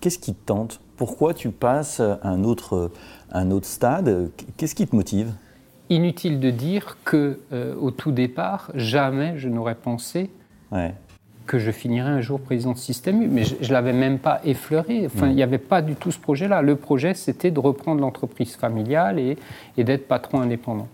Qu'est-ce 0.00 0.18
qui 0.18 0.34
te 0.34 0.46
tente? 0.46 0.80
Pourquoi 0.96 1.32
tu 1.32 1.50
passes 1.50 2.00
à 2.00 2.18
un 2.24 2.44
autre, 2.44 2.90
un 3.32 3.50
autre 3.50 3.66
stade? 3.66 4.30
Qu'est-ce 4.56 4.74
qui 4.74 4.86
te 4.86 4.94
motive? 4.94 5.32
Inutile 5.88 6.40
de 6.40 6.50
dire 6.50 6.98
que 7.04 7.40
euh, 7.52 7.74
au 7.76 7.90
tout 7.90 8.12
départ, 8.12 8.70
jamais 8.74 9.38
je 9.38 9.48
n'aurais 9.48 9.74
pensé 9.74 10.30
que 11.46 11.58
je 11.58 11.70
finirais 11.70 12.10
un 12.10 12.20
jour 12.20 12.40
président 12.40 12.72
de 12.72 12.78
Système 12.78 13.22
U, 13.22 13.28
mais 13.28 13.44
je 13.44 13.54
ne 13.54 13.72
l'avais 13.72 13.92
même 13.92 14.18
pas 14.18 14.40
effleuré. 14.44 15.06
Enfin, 15.06 15.28
il 15.28 15.34
n'y 15.34 15.42
avait 15.42 15.58
pas 15.58 15.82
du 15.82 15.94
tout 15.94 16.10
ce 16.10 16.18
projet-là. 16.18 16.62
Le 16.62 16.76
projet, 16.76 17.14
c'était 17.14 17.50
de 17.50 17.60
reprendre 17.60 18.00
l'entreprise 18.00 18.56
familiale 18.56 19.18
et 19.18 19.36
d'être 19.84 20.08
patron 20.08 20.40
indépendant. 20.40 20.88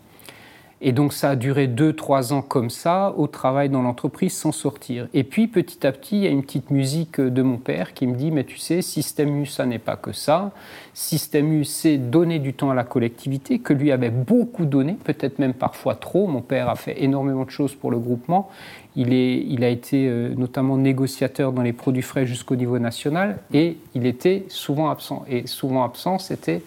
Et 0.83 0.93
donc 0.93 1.13
ça 1.13 1.31
a 1.31 1.37
duré 1.37 1.67
deux, 1.67 1.93
trois 1.93 2.33
ans 2.33 2.41
comme 2.41 2.71
ça, 2.71 3.13
au 3.19 3.27
travail 3.27 3.69
dans 3.69 3.83
l'entreprise 3.83 4.33
sans 4.33 4.53
sortir. 4.53 5.09
Et 5.13 5.25
puis 5.25 5.47
petit 5.47 5.87
à 5.87 5.93
petit, 5.93 6.17
il 6.17 6.23
y 6.23 6.27
a 6.27 6.31
une 6.31 6.43
petite 6.43 6.71
musique 6.71 7.21
de 7.21 7.43
mon 7.43 7.59
père 7.59 7.93
qui 7.93 8.07
me 8.07 8.15
dit, 8.15 8.31
mais 8.31 8.45
tu 8.45 8.57
sais, 8.57 8.81
Système 8.81 9.43
U, 9.43 9.47
ça 9.47 9.67
n'est 9.67 9.79
pas 9.79 9.97
que 9.97 10.13
ça. 10.13 10.53
Système 10.95 11.53
U, 11.53 11.65
c'est 11.65 11.99
donner 11.99 12.39
du 12.39 12.55
temps 12.55 12.71
à 12.71 12.75
la 12.75 12.85
collectivité, 12.85 13.59
que 13.59 13.75
lui 13.75 13.93
avait 13.93 14.11
beaucoup 14.11 14.65
donné, 14.65 14.97
peut-être 15.05 15.39
même 15.39 15.53
parfois 15.53 15.95
trop. 15.95 16.27
Mon 16.27 16.41
père 16.41 16.71
a 16.71 16.77
fait 16.77 17.03
énormément 17.03 17.45
de 17.45 17.51
choses 17.51 17.75
pour 17.75 17.91
le 17.91 17.99
groupement. 17.99 18.49
Il, 18.97 19.13
est, 19.13 19.45
il 19.47 19.63
a 19.65 19.69
été 19.69 20.09
euh, 20.09 20.35
notamment 20.35 20.79
négociateur 20.79 21.53
dans 21.53 21.63
les 21.63 21.75
produits 21.75 22.03
frais 22.03 22.27
jusqu'au 22.27 22.57
niveau 22.57 22.79
national 22.79 23.39
et 23.53 23.77
il 23.95 24.07
était 24.07 24.47
souvent 24.49 24.91
absent. 24.91 25.25
Et 25.29 25.47
souvent 25.47 25.85
absent, 25.85 26.19
c'était 26.19 26.63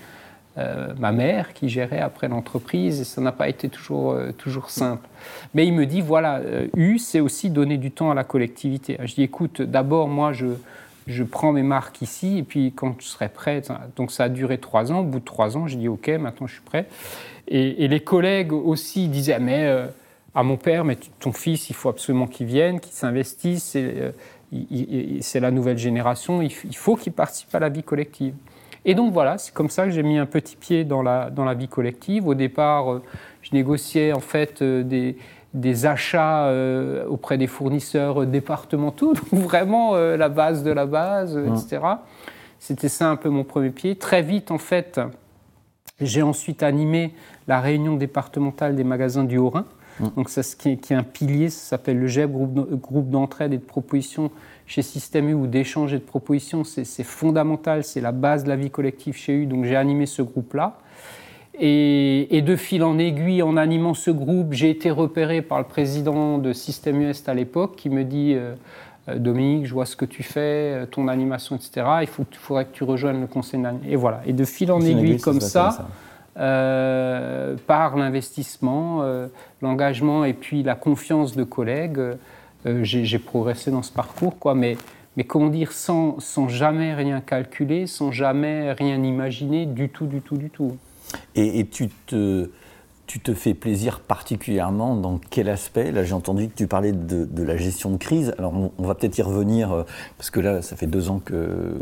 euh, 0.60 0.93
ma 1.00 1.12
mère 1.12 1.53
qui 1.53 1.67
gérait 1.67 2.00
après 2.00 2.27
l'entreprise 2.27 3.01
et 3.01 3.05
ça 3.05 3.22
n'a 3.22 3.31
pas 3.31 3.50
été 3.50 3.69
toujours, 3.69 4.12
euh, 4.12 4.31
toujours 4.31 4.69
simple. 4.69 5.07
Mais 5.55 5.65
il 5.65 5.74
me 5.74 5.88
dit 5.88 6.01
voilà, 6.01 6.38
euh, 6.38 6.67
U, 6.75 7.00
c'est 7.00 7.19
aussi 7.19 7.50
donner 7.50 7.77
du 7.77 7.89
temps 7.89 8.12
à 8.12 8.13
la 8.13 8.24
collectivité. 8.24 8.98
Je 9.03 9.15
dis 9.15 9.24
écoute, 9.24 9.63
d'abord, 9.63 10.07
moi, 10.07 10.31
je, 10.31 10.45
je 11.07 11.24
prends 11.24 11.53
mes 11.53 11.63
marques 11.63 12.03
ici 12.03 12.38
et 12.38 12.43
puis 12.43 12.72
quand 12.72 13.01
je 13.01 13.07
serai 13.07 13.29
prêt, 13.29 13.63
donc 13.95 14.12
ça 14.12 14.25
a 14.25 14.29
duré 14.29 14.60
trois 14.60 14.91
ans. 14.91 15.00
Au 15.00 15.03
bout 15.03 15.19
de 15.19 15.25
trois 15.25 15.57
ans, 15.57 15.65
j'ai 15.65 15.77
dit 15.77 15.88
ok, 15.88 16.07
maintenant 16.10 16.45
je 16.45 16.53
suis 16.53 16.62
prêt. 16.62 16.86
Et, 17.48 17.88
les 17.88 18.00
collègues 18.00 18.53
aussi 18.53 19.07
disaient 19.07 19.39
mais 19.39 19.67
à 20.36 20.43
mon 20.43 20.57
père, 20.57 20.86
mais 20.86 20.98
ton 21.19 21.31
fils, 21.31 21.72
il 21.72 21.75
faut 21.75 21.89
absolument 21.89 22.27
qu'il 22.27 22.45
vienne, 22.45 22.79
qu'il 22.79 22.93
s'investisse. 22.93 23.75
C'est 25.22 25.39
la 25.39 25.51
nouvelle 25.51 25.79
génération, 25.79 26.43
il 26.43 26.75
faut 26.75 26.95
qu'il 26.95 27.12
participe 27.12 27.53
à 27.55 27.60
la 27.60 27.69
vie 27.69 27.83
collective. 27.83 28.36
Et 28.85 28.95
donc 28.95 29.13
voilà, 29.13 29.37
c'est 29.37 29.53
comme 29.53 29.69
ça 29.69 29.85
que 29.85 29.91
j'ai 29.91 30.03
mis 30.03 30.17
un 30.17 30.25
petit 30.25 30.55
pied 30.55 30.83
dans 30.83 31.01
la, 31.01 31.29
dans 31.29 31.45
la 31.45 31.53
vie 31.53 31.67
collective. 31.67 32.27
Au 32.27 32.33
départ, 32.33 32.91
euh, 32.91 33.01
je 33.41 33.51
négociais 33.53 34.13
en 34.13 34.19
fait 34.19 34.61
euh, 34.61 34.83
des, 34.83 35.17
des 35.53 35.85
achats 35.85 36.45
euh, 36.47 37.05
auprès 37.07 37.37
des 37.37 37.47
fournisseurs 37.47 38.25
départementaux, 38.25 39.13
donc 39.31 39.41
vraiment 39.41 39.95
la 39.95 40.29
base 40.29 40.63
de 40.63 40.71
la 40.71 40.85
base, 40.85 41.37
etc. 41.37 41.81
C'était 42.59 42.89
ça 42.89 43.09
un 43.09 43.15
peu 43.15 43.29
mon 43.29 43.43
premier 43.43 43.69
pied. 43.69 43.95
Très 43.95 44.21
vite, 44.21 44.51
en 44.51 44.57
fait, 44.57 44.99
j'ai 45.99 46.21
ensuite 46.21 46.63
animé 46.63 47.13
la 47.47 47.59
réunion 47.59 47.95
départementale 47.95 48.75
des 48.75 48.83
magasins 48.83 49.25
du 49.25 49.37
Haut-Rhin. 49.37 49.65
Donc 50.00 50.29
ça, 50.29 50.41
qui 50.57 50.69
est, 50.69 50.77
qui 50.77 50.93
est 50.93 50.95
un 50.95 51.03
pilier, 51.03 51.50
ça 51.50 51.69
s'appelle 51.69 52.00
le 52.00 52.07
GEP, 52.07 52.31
groupe 52.31 53.09
d'entraide 53.09 53.53
et 53.53 53.57
de 53.57 53.63
proposition 53.63 54.31
chez 54.65 54.81
Système 54.81 55.29
U 55.29 55.33
ou 55.33 55.47
d'échange 55.47 55.93
et 55.93 56.00
de 56.00 56.03
propositions, 56.03 56.63
c'est 56.63 57.03
fondamental, 57.03 57.83
c'est 57.83 58.01
la 58.01 58.12
base 58.12 58.43
de 58.43 58.50
la 58.50 58.55
vie 58.55 58.69
collective 58.69 59.15
chez 59.15 59.33
U. 59.33 59.45
Donc 59.45 59.65
j'ai 59.65 59.75
animé 59.75 60.05
ce 60.05 60.21
groupe-là. 60.21 60.77
Et, 61.59 62.41
de 62.41 62.55
fil 62.55 62.83
en 62.83 62.97
aiguille, 62.97 63.43
en 63.43 63.57
animant 63.57 63.93
ce 63.93 64.09
groupe, 64.09 64.53
j'ai 64.53 64.71
été 64.71 64.89
repéré 64.89 65.41
par 65.41 65.59
le 65.59 65.65
président 65.65 66.39
de 66.39 66.51
Système 66.51 67.01
US 67.01 67.27
à 67.27 67.35
l'époque 67.35 67.75
qui 67.75 67.91
me 67.91 68.03
dit 68.03 68.33
euh, 68.33 68.55
euh, 69.09 69.19
Dominique, 69.19 69.67
je 69.67 69.73
vois 69.73 69.85
ce 69.85 69.95
que 69.95 70.05
tu 70.05 70.23
fais, 70.23 70.39
euh, 70.39 70.85
ton 70.88 71.07
animation, 71.07 71.55
etc. 71.55 71.85
Il 72.01 72.07
faut, 72.07 72.25
faudrait 72.31 72.65
que 72.65 72.73
tu 72.73 72.83
rejoignes 72.83 73.21
le 73.21 73.27
conseil 73.27 73.62
Et 73.88 73.95
voilà. 73.95 74.21
Et 74.25 74.33
de 74.33 74.45
fil 74.45 74.71
en 74.71 74.81
aiguille, 74.81 75.19
comme 75.19 75.41
ça, 75.41 75.88
par 76.35 77.95
l'investissement, 77.95 79.03
l'engagement 79.61 80.25
et 80.25 80.33
puis 80.33 80.63
la 80.63 80.75
confiance 80.75 81.35
de 81.35 81.43
collègues, 81.43 82.01
j'ai 82.81 83.19
progressé 83.19 83.71
dans 83.71 83.83
ce 83.83 83.91
parcours. 83.91 84.39
Quoi. 84.39 84.55
Mais, 84.55 84.77
mais 85.15 85.23
comment 85.23 85.49
dire, 85.49 85.71
sans, 85.71 86.19
sans 86.19 86.47
jamais 86.47 86.93
rien 86.93 87.21
calculer, 87.21 87.87
sans 87.87 88.11
jamais 88.11 88.71
rien 88.73 89.01
imaginer, 89.03 89.65
du 89.65 89.89
tout, 89.89 90.07
du 90.07 90.21
tout, 90.21 90.37
du 90.37 90.49
tout. 90.49 90.77
Et, 91.35 91.65
tu, 91.67 91.89
te, 92.07 92.49
tu 93.05 93.19
te 93.19 93.33
fais 93.33 93.53
plaisir 93.53 94.00
particulièrement 94.00 94.95
dans 94.95 95.19
quel 95.29 95.50
aspect? 95.50 95.91
Là, 95.91 96.03
j'ai 96.03 96.13
entendu 96.13 96.48
que 96.48 96.55
tu 96.55 96.67
parlais 96.67 96.93
de, 96.93 97.43
la 97.43 97.57
gestion 97.57 97.91
de 97.91 97.98
crise. 97.98 98.33
Alors, 98.38 98.53
on, 98.77 98.83
va 98.83 98.95
peut-être 98.95 99.17
y 99.17 99.22
revenir, 99.22 99.72
euh, 99.72 99.83
parce 100.17 100.29
que 100.29 100.39
là, 100.39 100.62
ça 100.62 100.75
fait 100.75 100.88
deux 100.88 101.10
ans 101.10 101.19
que 101.24 101.75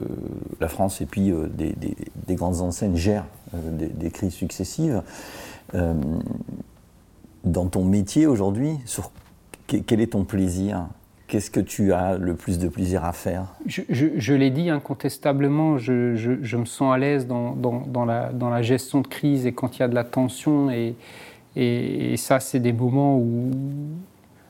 la 0.60 0.68
France 0.68 1.01
et 1.01 1.06
puis 1.06 1.32
euh, 1.32 1.48
des, 1.48 2.36
grandes 2.36 2.62
enseignes 2.62 2.96
gèrent 2.96 3.28
euh, 3.54 3.60
des, 3.78 4.10
crises 4.10 4.34
successives. 4.34 5.01
dans 7.44 7.68
ton 7.68 7.86
métier 7.86 8.25
aujourd'hui, 8.25 8.78
quel 9.68 10.01
est 10.01 10.13
ton 10.13 10.24
plaisir? 10.24 10.88
Qu'est-ce 11.32 11.50
que 11.50 11.62
tu 11.62 11.94
as 11.94 12.18
le 12.18 12.34
plus 12.34 12.60
de 12.60 12.68
plaisir 12.68 13.06
à 13.06 13.14
faire? 13.14 13.46
Je, 13.66 14.34
l'ai 14.34 14.50
dit 14.50 14.70
incontestablement, 14.70 15.78
je, 15.78 16.58
me 16.58 16.66
sens 16.66 16.94
à 16.94 16.98
l'aise 16.98 17.26
dans, 17.26 17.56
dans, 17.56 18.04
la, 18.04 18.34
dans, 18.34 18.50
la, 18.50 18.62
gestion 18.62 19.00
de 19.00 19.08
crise 19.08 19.46
et 19.46 19.54
quand 19.54 19.78
il 19.78 19.80
y 19.80 19.84
a 19.84 19.88
de 19.88 19.96
la 19.96 20.04
tension. 20.04 20.70
Et, 20.72 20.94
et, 21.56 22.18
ça, 22.18 22.42
c'est 22.42 22.60
des 22.60 22.74
moments 22.74 23.18
où 23.18 23.50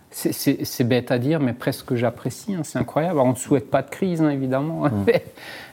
c'est 0.10 0.84
bête 0.84 1.12
à 1.12 1.20
dire, 1.20 1.40
mais 1.40 1.54
presque 1.54 1.94
j'apprécie. 1.94 2.56
Hein, 2.56 2.62
c'est 2.64 2.80
incroyable. 2.80 3.20
on 3.20 3.30
ne 3.30 3.36
souhaite 3.36 3.70
pas 3.70 3.84
de 3.84 3.90
crise, 3.92 4.20
hein, 4.24 4.30
évidemment. 4.30 4.86
Mmh. 4.92 5.06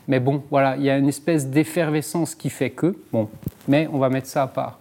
Mais, 0.08 0.20
bon, 0.20 0.42
voilà, 0.50 0.76
il 0.76 0.82
y 0.82 0.90
a 0.90 0.98
une 0.98 1.08
espèce 1.08 1.48
d'effervescence 1.48 2.34
qui 2.34 2.50
fait 2.50 2.70
que. 2.70 2.94
Bon, 3.12 3.30
mais 3.66 3.88
on 3.90 3.98
va 3.98 4.10
mettre 4.10 4.26
ça 4.26 4.42
à 4.42 4.46
part. 4.46 4.78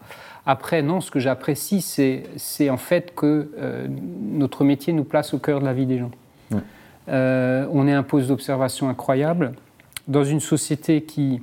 Après, 0.50 0.82
non, 0.82 1.02
ce 1.02 1.12
que 1.12 1.20
j'apprécie, 1.20 1.82
c'est 1.82 2.70
en 2.70 2.78
fait 2.78 3.14
que 3.14 3.52
euh, 3.60 3.86
notre 4.32 4.64
métier 4.64 4.94
nous 4.94 5.04
place 5.04 5.34
au 5.34 5.40
cœur 5.40 5.60
de 5.60 5.66
la 5.66 5.74
vie 5.74 5.86
des 5.86 6.00
gens. 6.00 6.12
Euh, 7.10 7.68
on 7.72 7.86
est 7.86 7.94
un 7.94 8.04
poste 8.04 8.30
d'observation 8.30 8.88
incroyable 8.88 9.52
dans 10.08 10.24
une 10.24 10.40
société 10.40 11.02
qui 11.04 11.42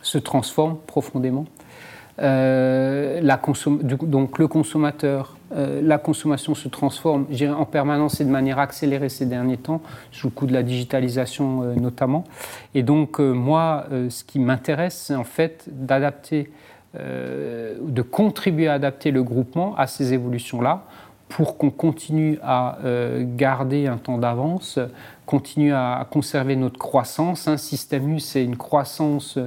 se 0.00 0.16
transforme 0.16 0.78
profondément. 0.86 1.44
Euh, 2.18 3.20
la 3.20 3.38
donc 3.82 4.38
le 4.38 4.48
consommateur, 4.48 5.36
la 5.54 5.98
consommation 5.98 6.54
se 6.54 6.68
transforme 6.68 7.26
en 7.58 7.64
permanence 7.66 8.22
et 8.22 8.24
de 8.24 8.30
manière 8.30 8.58
accélérée 8.58 9.10
ces 9.10 9.26
derniers 9.26 9.58
temps, 9.58 9.82
sous 10.12 10.28
le 10.28 10.32
coup 10.32 10.46
de 10.46 10.54
la 10.54 10.62
digitalisation 10.62 11.74
notamment. 11.76 12.24
Et 12.74 12.82
donc 12.82 13.18
moi, 13.18 13.84
ce 14.08 14.24
qui 14.24 14.38
m'intéresse, 14.38 15.04
c'est 15.08 15.14
en 15.14 15.24
fait 15.24 15.66
d'adapter 15.70 16.50
de 16.98 18.02
contribuer 18.02 18.68
à 18.68 18.74
adapter 18.74 19.10
le 19.10 19.22
groupement 19.22 19.74
à 19.76 19.86
ces 19.86 20.12
évolutions-là 20.12 20.84
pour 21.28 21.58
qu'on 21.58 21.70
continue 21.70 22.38
à 22.42 22.78
euh, 22.84 23.24
garder 23.26 23.86
un 23.86 23.96
temps 23.96 24.18
d'avance, 24.18 24.78
continue 25.24 25.72
à 25.72 26.06
conserver 26.10 26.56
notre 26.56 26.78
croissance. 26.78 27.48
Un 27.48 27.56
système 27.56 28.08
U, 28.14 28.20
c'est 28.20 28.44
une 28.44 28.56
croissance 28.56 29.38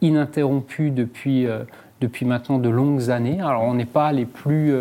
ininterrompue 0.00 0.90
depuis, 0.90 1.46
euh, 1.46 1.64
depuis 2.00 2.24
maintenant 2.24 2.58
de 2.58 2.68
longues 2.68 3.10
années. 3.10 3.40
Alors 3.40 3.62
on 3.62 3.74
n'est 3.74 3.84
pas 3.84 4.12
les 4.12 4.24
plus... 4.24 4.74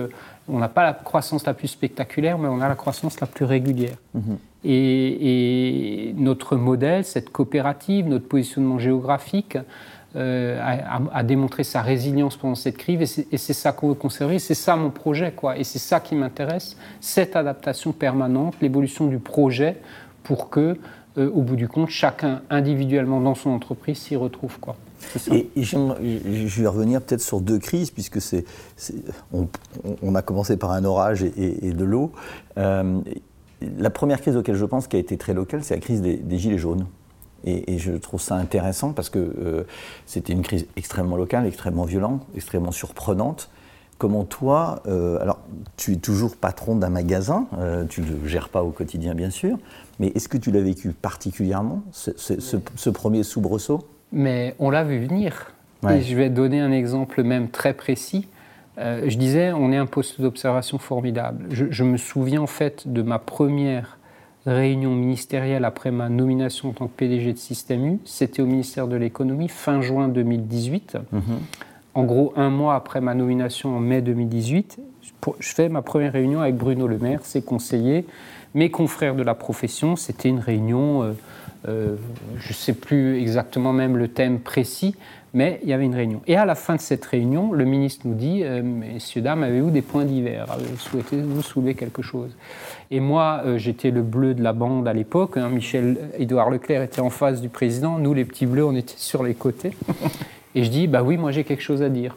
on 0.48 0.60
n'a 0.60 0.70
pas 0.70 0.84
la 0.84 0.94
croissance 0.94 1.46
la 1.46 1.54
plus 1.54 1.68
spectaculaire, 1.68 2.38
mais 2.38 2.48
on 2.48 2.62
a 2.62 2.70
la 2.70 2.76
croissance 2.76 3.20
la 3.20 3.28
plus 3.28 3.46
régulière. 3.46 3.98
Et, 4.64 6.10
et, 6.10 6.14
notre 6.14 6.56
modèle, 6.56 7.04
cette 7.04 7.30
coopérative, 7.30 8.08
notre 8.08 8.28
positionnement 8.28 8.80
géographique, 8.80 9.58
euh, 10.16 10.60
a, 11.12 11.24
démontré 11.24 11.66
sa 11.66 11.82
résilience 11.82 12.38
pendant 12.38 12.56
cette 12.56 12.78
crise 12.78 13.26
et 13.32 13.38
c'est 13.38 13.54
ça 13.54 13.74
qu'on 13.74 13.90
veut 13.90 13.96
conserver, 13.96 14.40
c'est 14.40 14.54
ça 14.54 14.78
mon 14.78 14.90
projet 14.90 15.34
quoi, 15.34 15.58
et 15.58 15.66
c'est 15.66 15.80
ça 15.80 16.00
qui 16.00 16.16
m'intéresse, 16.16 16.78
cette 17.02 17.36
adaptation 17.36 17.92
permanente, 17.92 18.56
l'évolution 18.62 19.08
du 19.08 19.20
projet 19.20 19.76
pour 20.24 20.50
que, 20.50 20.78
euh, 21.18 21.30
au 21.32 21.42
bout 21.42 21.58
du 21.58 21.68
compte, 21.68 21.90
chacun 21.90 22.44
individuellement 22.50 23.20
dans 23.20 23.36
son 23.36 23.50
entreprise 23.50 23.98
s'y 23.98 24.16
retrouve 24.16 24.58
quoi. 24.60 24.78
Et, 25.32 25.50
je 25.58 26.62
vais 26.62 26.68
revenir 26.68 27.02
peut-être 27.02 27.22
sur 27.22 27.42
deux 27.42 27.60
crises, 27.60 27.92
puisque 27.92 28.22
c'est, 28.22 28.46
on, 29.34 30.16
a 30.16 30.22
commencé 30.22 30.56
par 30.56 30.72
un 30.72 30.86
orage 30.86 31.24
et, 31.24 31.72
de 31.74 31.84
l'eau. 31.84 32.12
Euh, 32.58 33.02
la 33.78 33.90
première 33.90 34.22
crise 34.22 34.38
auquel 34.38 34.56
je 34.56 34.66
pense 34.66 34.88
qui 34.88 34.96
a 34.96 35.00
été 35.00 35.18
très 35.18 35.34
locale, 35.34 35.64
c'est 35.64 35.76
la 35.76 35.82
crise 35.82 36.02
des 36.02 36.38
Gilets 36.38 36.58
jaunes. 36.58 36.86
Et, 37.46 37.78
je 37.78 37.92
trouve 37.92 38.20
ça 38.20 38.36
intéressant 38.36 38.92
parce 38.92 39.10
que 39.10 39.20
euh, 39.20 39.64
c'était 40.08 40.34
une 40.34 40.42
crise 40.42 40.66
extrêmement 40.76 41.16
locale, 41.16 41.46
extrêmement 41.46 41.86
violente, 41.86 42.26
extrêmement 42.36 42.72
surprenante. 42.72 43.50
Comment 44.00 44.24
toi, 44.24 44.82
euh, 44.88 45.22
alors 45.22 45.40
tu 45.78 45.94
es 45.94 45.96
toujours 45.98 46.36
patron 46.36 46.76
d'un 46.76 46.90
magasin, 46.90 47.48
euh, 47.58 47.86
tu 47.86 48.02
ne 48.02 48.08
le 48.08 48.28
gères 48.28 48.50
pas 48.50 48.64
au 48.64 48.72
quotidien 48.72 49.14
bien 49.14 49.30
sûr, 49.30 49.58
mais 50.00 50.08
est-ce 50.16 50.28
que 50.28 50.38
tu 50.38 50.52
l'as 50.52 50.62
vécu 50.62 50.90
particulièrement, 50.90 51.84
ce, 51.92 52.90
premier 52.90 53.24
soubresaut? 53.24 53.88
Mais 54.12 54.56
on 54.60 54.70
l'a 54.70 54.84
vu 54.84 55.06
venir. 55.06 55.52
Et 55.90 56.02
je 56.02 56.16
vais 56.16 56.32
donner 56.32 56.62
un 56.62 56.72
exemple 56.72 57.22
même 57.22 57.50
très 57.50 57.76
précis. 57.76 58.28
je 58.78 59.16
disais, 59.16 59.54
on 59.54 59.72
est 59.72 59.78
un 59.78 59.86
poste 59.86 60.20
d'observation 60.20 60.80
formidable. 60.80 61.46
Je, 61.52 61.66
je, 61.70 61.84
me 61.84 61.98
souviens 61.98 62.42
en 62.42 62.48
fait 62.48 62.92
de 62.92 63.04
ma 63.04 63.20
première 63.20 63.95
réunion 64.46 64.94
ministérielle 64.96 65.66
après 65.66 65.92
ma 65.92 66.10
nomination 66.10 66.70
en 66.70 66.74
tant 66.74 66.88
que 66.88 66.94
PDG 66.96 67.34
de 67.34 67.38
Système 67.38 67.86
U. 67.86 68.00
C'était 68.06 68.42
au 68.42 68.46
ministère 68.46 68.88
de 68.88 68.96
l'économie 68.96 69.50
fin 69.50 69.82
juin 69.82 70.08
2018. 70.08 70.98
Mhm. 71.12 71.22
En 71.96 72.04
gros, 72.04 72.34
un 72.36 72.50
mois 72.50 72.76
après 72.76 73.02
ma 73.02 73.16
nomination 73.16 73.76
en 73.76 73.80
mai 73.80 74.02
2018, 74.02 74.80
je 75.40 75.54
fais 75.54 75.70
ma 75.70 75.82
première 75.82 76.14
réunion 76.14 76.42
avec 76.42 76.56
Bruno 76.56 76.88
Le 76.88 76.98
Maire, 76.98 77.22
ses 77.24 77.42
conseillers, 77.42 78.06
mes 78.54 78.70
confrères 78.70 79.16
de 79.16 79.24
la 79.24 79.34
profession. 79.34 79.96
C'était 79.96 80.30
une 80.30 80.40
réunion, 80.40 81.04
euh, 81.04 81.12
euh, 81.68 81.96
je 82.38 82.50
ne 82.50 82.54
sais 82.54 82.74
plus 82.74 83.18
exactement 83.18 83.74
même 83.74 83.98
le 83.98 84.10
thème 84.10 84.40
précis, 84.40 84.96
mais 85.36 85.60
il 85.64 85.70
y 85.70 85.74
avait 85.74 85.84
une 85.84 85.94
réunion. 85.94 86.22
Et 86.28 86.38
à 86.38 86.46
la 86.46 86.56
fin 86.56 86.76
de 86.76 86.80
cette 86.80 87.04
réunion, 87.06 87.52
le 87.52 87.66
ministre 87.66 88.08
nous 88.08 88.16
dit 88.16 88.42
euh, 88.44 88.64
Messieurs, 88.64 89.22
dames, 89.22 89.44
avez-vous 89.44 89.70
des 89.70 89.82
points 89.82 90.06
divers? 90.06 90.48
Souhaitez-vous 90.78 91.42
soulever 91.42 91.76
quelque 91.76 92.02
chose? 92.02 92.32
Et 92.90 93.02
moi, 93.02 93.42
euh, 93.46 93.58
j'étais 93.58 93.92
le 93.92 94.02
bleu 94.02 94.34
de 94.34 94.42
la 94.42 94.54
bande 94.54 94.88
à 94.88 94.94
l'époque. 94.94 95.36
Hein. 95.36 95.50
Michel-Édouard 95.50 96.50
Leclerc 96.50 96.84
était 96.84 97.02
en 97.02 97.10
face 97.10 97.42
du 97.42 97.50
président. 97.50 98.00
Nous, 98.00 98.14
les 98.14 98.24
petits 98.24 98.46
bleus, 98.46 98.66
on 98.66 98.78
était 98.78 98.94
sur 98.96 99.24
les 99.24 99.34
côtés. 99.34 99.72
Et 100.56 100.64
je 100.64 100.70
dis 100.70 100.88
Bah 100.88 101.04
oui, 101.04 101.18
moi 101.18 101.34
j'ai 101.34 101.44
quelque 101.44 101.64
chose 101.64 101.82
à 101.82 101.90
dire. 101.90 102.16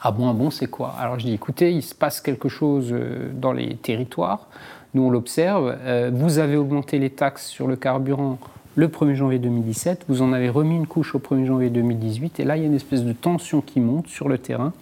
Ah 0.00 0.10
bon, 0.10 0.30
ah 0.30 0.32
bon, 0.32 0.50
c'est 0.50 0.68
quoi? 0.68 0.94
Alors 0.98 1.18
je 1.18 1.26
dis 1.26 1.34
Écoutez, 1.34 1.70
il 1.70 1.82
se 1.82 1.94
passe 1.94 2.22
quelque 2.22 2.48
chose 2.48 2.88
euh, 2.92 3.30
dans 3.34 3.52
les 3.52 3.76
territoires. 3.76 4.48
Nous, 4.94 5.02
on 5.02 5.10
l'observe. 5.10 5.74
vous 6.12 6.38
avez 6.38 6.56
augmenté 6.56 6.98
les 6.98 7.08
taxes 7.08 7.46
sur 7.46 7.66
le 7.66 7.76
carburant 7.76 8.38
le 8.74 8.88
1er 8.88 9.14
janvier 9.14 9.38
2017, 9.38 10.06
vous 10.08 10.22
en 10.22 10.32
avez 10.32 10.48
remis 10.48 10.76
une 10.76 10.86
couche 10.86 11.14
au 11.14 11.18
1er 11.18 11.44
janvier 11.44 11.70
2018, 11.70 12.40
et 12.40 12.44
là, 12.44 12.56
il 12.56 12.60
y 12.60 12.62
a 12.64 12.68
une 12.68 12.74
espèce 12.74 13.04
de 13.04 13.12
tension 13.12 13.60
qui 13.60 13.80
monte 13.80 14.08
sur 14.08 14.28
le 14.28 14.38
terrain 14.38 14.72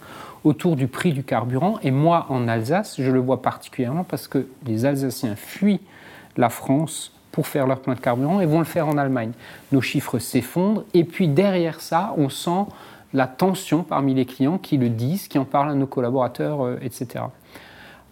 autour 0.43 0.75
du 0.75 0.87
prix 0.87 1.11
du 1.11 1.23
carburant. 1.23 1.77
Et 1.83 1.91
moi, 1.91 2.25
en 2.29 2.47
Alsace, 2.47 2.95
je 2.99 3.11
le 3.11 3.19
vois 3.19 3.41
particulièrement 3.41 4.03
parce 4.03 4.27
que 4.27 4.47
les 4.65 4.85
Alsaciens 4.85 5.35
fuient 5.35 5.81
la 6.37 6.49
France 6.49 7.11
pour 7.31 7.47
faire 7.47 7.67
leur 7.67 7.79
plein 7.79 7.93
de 7.93 7.99
carburant 7.99 8.39
et 8.39 8.45
vont 8.45 8.59
le 8.59 8.65
faire 8.65 8.87
en 8.87 8.97
Allemagne. 8.97 9.31
Nos 9.71 9.81
chiffres 9.81 10.19
s'effondrent, 10.19 10.83
et 10.93 11.03
puis 11.03 11.27
derrière 11.27 11.81
ça, 11.81 12.13
on 12.17 12.29
sent 12.29 12.65
la 13.13 13.27
tension 13.27 13.83
parmi 13.83 14.13
les 14.13 14.25
clients 14.25 14.57
qui 14.57 14.77
le 14.77 14.89
disent, 14.89 15.27
qui 15.27 15.37
en 15.37 15.45
parlent 15.45 15.71
à 15.71 15.75
nos 15.75 15.85
collaborateurs, 15.85 16.65
euh, 16.65 16.79
etc. 16.81 17.25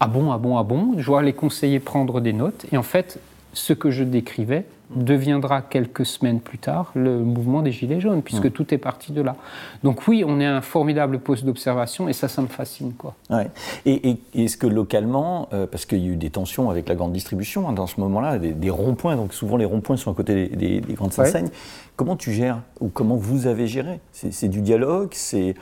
Ah 0.01 0.07
bon, 0.07 0.31
ah 0.31 0.37
bon, 0.37 0.57
ah 0.57 0.63
bon, 0.63 0.95
je 0.97 1.05
vois 1.05 1.21
les 1.21 1.33
conseillers 1.33 1.79
prendre 1.79 2.19
des 2.19 2.33
notes, 2.33 2.65
et 2.71 2.77
en 2.77 2.83
fait, 2.83 3.19
ce 3.53 3.73
que 3.73 3.91
je 3.91 4.03
décrivais, 4.03 4.65
deviendra 4.95 5.61
quelques 5.61 6.05
semaines 6.05 6.39
plus 6.39 6.57
tard 6.57 6.91
le 6.95 7.19
mouvement 7.19 7.61
des 7.61 7.71
Gilets 7.71 7.99
jaunes, 7.99 8.23
puisque 8.23 8.45
hmm. 8.45 8.51
tout 8.51 8.73
est 8.73 8.77
parti 8.77 9.11
de 9.11 9.21
là. 9.21 9.35
Donc 9.83 10.07
oui, 10.07 10.23
on 10.25 10.39
est 10.39 10.45
un 10.45 10.61
formidable 10.61 11.19
poste 11.19 11.45
d'observation 11.45 12.09
et 12.09 12.13
ça, 12.13 12.27
ça 12.27 12.41
me 12.41 12.47
fascine. 12.47 12.93
Quoi. 12.93 13.15
Ouais. 13.29 13.49
Et, 13.85 14.17
est-ce 14.33 14.57
que 14.57 14.67
localement, 14.67 15.47
euh, 15.53 15.67
parce 15.67 15.85
qu'il 15.85 15.99
y 15.99 16.07
a 16.07 16.11
eu 16.11 16.15
des 16.15 16.31
tensions 16.31 16.69
avec 16.69 16.89
la 16.89 16.95
grande 16.95 17.13
distribution 17.13 17.69
hein, 17.69 17.73
dans 17.73 17.87
ce 17.87 17.99
moment-là, 17.99 18.39
des, 18.39 18.69
ronds-points, 18.69 19.15
donc 19.15 19.33
souvent 19.33 19.57
les 19.57 19.65
ronds-points 19.65 19.97
sont 19.97 20.11
à 20.11 20.15
côté 20.15 20.47
des, 20.47 20.81
grandes 20.93 21.13
enseignes, 21.19 21.49
comment 21.95 22.15
tu 22.15 22.31
gères 22.31 22.61
ou 22.79 22.87
comment 22.87 23.15
vous 23.15 23.47
avez 23.47 23.67
géré? 23.67 23.99
C'est, 24.11 24.47
du 24.47 24.61
dialogue, 24.61 25.09
c'est, 25.13 25.55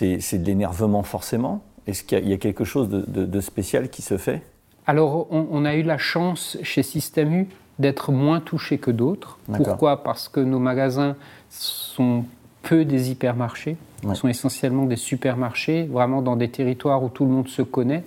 de 0.00 0.44
l'énervement 0.44 1.02
forcément? 1.02 1.62
Est-ce 1.86 2.02
qu'il 2.02 2.28
y 2.28 2.32
a, 2.32 2.38
quelque 2.38 2.64
chose 2.64 2.88
de, 2.88 3.40
spécial 3.40 3.88
qui 3.88 4.02
se 4.02 4.16
fait? 4.16 4.42
Alors, 4.86 5.28
on, 5.30 5.46
on, 5.50 5.64
a 5.64 5.74
eu 5.76 5.82
la 5.82 5.96
chance 5.96 6.58
chez 6.62 6.82
Système 6.82 7.32
U 7.32 7.48
d'être 7.78 8.12
moins 8.12 8.40
touchés 8.40 8.78
que 8.78 8.90
d'autres. 8.90 9.38
Pourquoi? 9.52 10.02
Parce 10.02 10.28
que 10.28 10.40
nos 10.40 10.58
magasins 10.58 11.16
sont 11.50 12.24
peu 12.62 12.84
des 12.84 13.10
hypermarchés. 13.10 13.76
Sont 14.14 14.28
essentiellement 14.28 14.84
des 14.84 14.96
supermarchés, 14.96 15.84
vraiment 15.84 16.20
dans 16.20 16.36
des 16.36 16.48
territoires 16.48 17.02
où 17.02 17.08
tout 17.08 17.24
le 17.24 17.30
monde 17.30 17.48
se 17.48 17.62
connaît. 17.62 18.04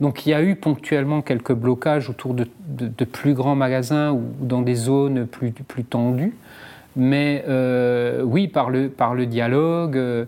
Donc 0.00 0.26
il 0.26 0.30
y 0.30 0.34
a 0.34 0.42
eu 0.42 0.54
ponctuellement 0.54 1.22
quelques 1.22 1.52
blocages 1.52 2.10
autour 2.10 2.34
de, 2.34 3.04
plus 3.04 3.34
grands 3.34 3.54
magasins 3.54 4.12
ou 4.12 4.22
dans 4.40 4.62
des 4.62 4.74
zones 4.74 5.26
plus, 5.26 5.52
plus 5.52 5.84
tendues. 5.84 6.34
Mais 6.96 7.44
euh, 7.48 8.22
oui, 8.22 8.48
par 8.48 8.70
le, 8.70 8.88
par 8.88 9.14
le 9.14 9.26
dialogue, 9.26 9.96
euh, 9.96 10.24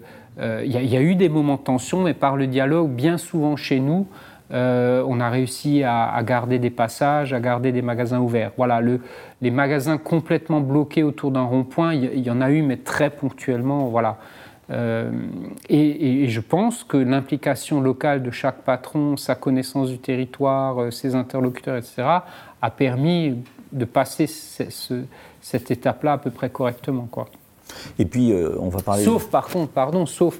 il 0.65 0.73
y, 0.73 0.97
a 0.97 1.03
eu 1.03 1.15
des 1.15 1.29
moments 1.29 1.57
de 1.57 1.63
tension, 1.63 2.03
mais 2.03 2.15
par 2.15 2.37
le 2.37 2.47
dialogue, 2.47 2.91
bien 2.91 3.19
souvent 3.19 3.57
chez 3.57 3.81
nous, 3.81 4.07
euh, 4.53 5.03
on 5.07 5.21
a 5.21 5.31
réussi 5.31 5.83
à, 5.83 6.21
garder 6.23 6.59
des 6.59 6.71
passages, 6.71 7.33
à 7.33 7.41
garder 7.41 7.73
des 7.73 7.83
magasins 7.83 8.21
ouverts. 8.21 8.53
Voilà, 8.57 8.81
le, 8.81 9.01
les 9.41 9.51
magasins 9.51 9.97
complètement 9.97 10.61
bloqués 10.61 11.03
autour 11.03 11.31
d'un 11.31 11.45
rond-point, 11.45 11.95
il 11.95 12.21
y, 12.21 12.31
en 12.31 12.41
a 12.41 12.51
eu, 12.51 12.63
mais 12.63 12.77
très 12.77 13.11
ponctuellement. 13.11 13.87
Voilà. 13.87 14.19
Euh, 14.71 15.11
et, 15.69 16.29
je 16.29 16.41
pense 16.41 16.85
que 16.85 16.97
l'implication 16.97 17.81
locale 17.81 18.23
de 18.23 18.31
chaque 18.31 18.63
patron, 18.63 19.17
sa 19.17 19.35
connaissance 19.35 19.89
du 19.89 19.99
territoire, 19.99 20.83
euh, 20.83 20.91
ses 20.91 21.15
interlocuteurs, 21.15 21.77
etc., 21.77 22.03
a 22.61 22.71
permis 22.71 23.39
de 23.73 23.85
passer 23.87 24.27
cette 24.27 25.71
étape-là 25.71 26.13
à 26.13 26.19
peu 26.19 26.31
près 26.31 26.51
correctement. 26.51 27.09
Quoi. 27.11 27.27
Et 27.99 28.05
puis, 28.05 28.33
euh, 28.33 28.57
on 28.59 28.69
va 28.69 28.81
parler. 28.81 29.05
Sauf, 29.05 29.27
par 29.27 29.49
contre, 29.49 29.73
pardon, 29.73 30.07
sauf 30.07 30.39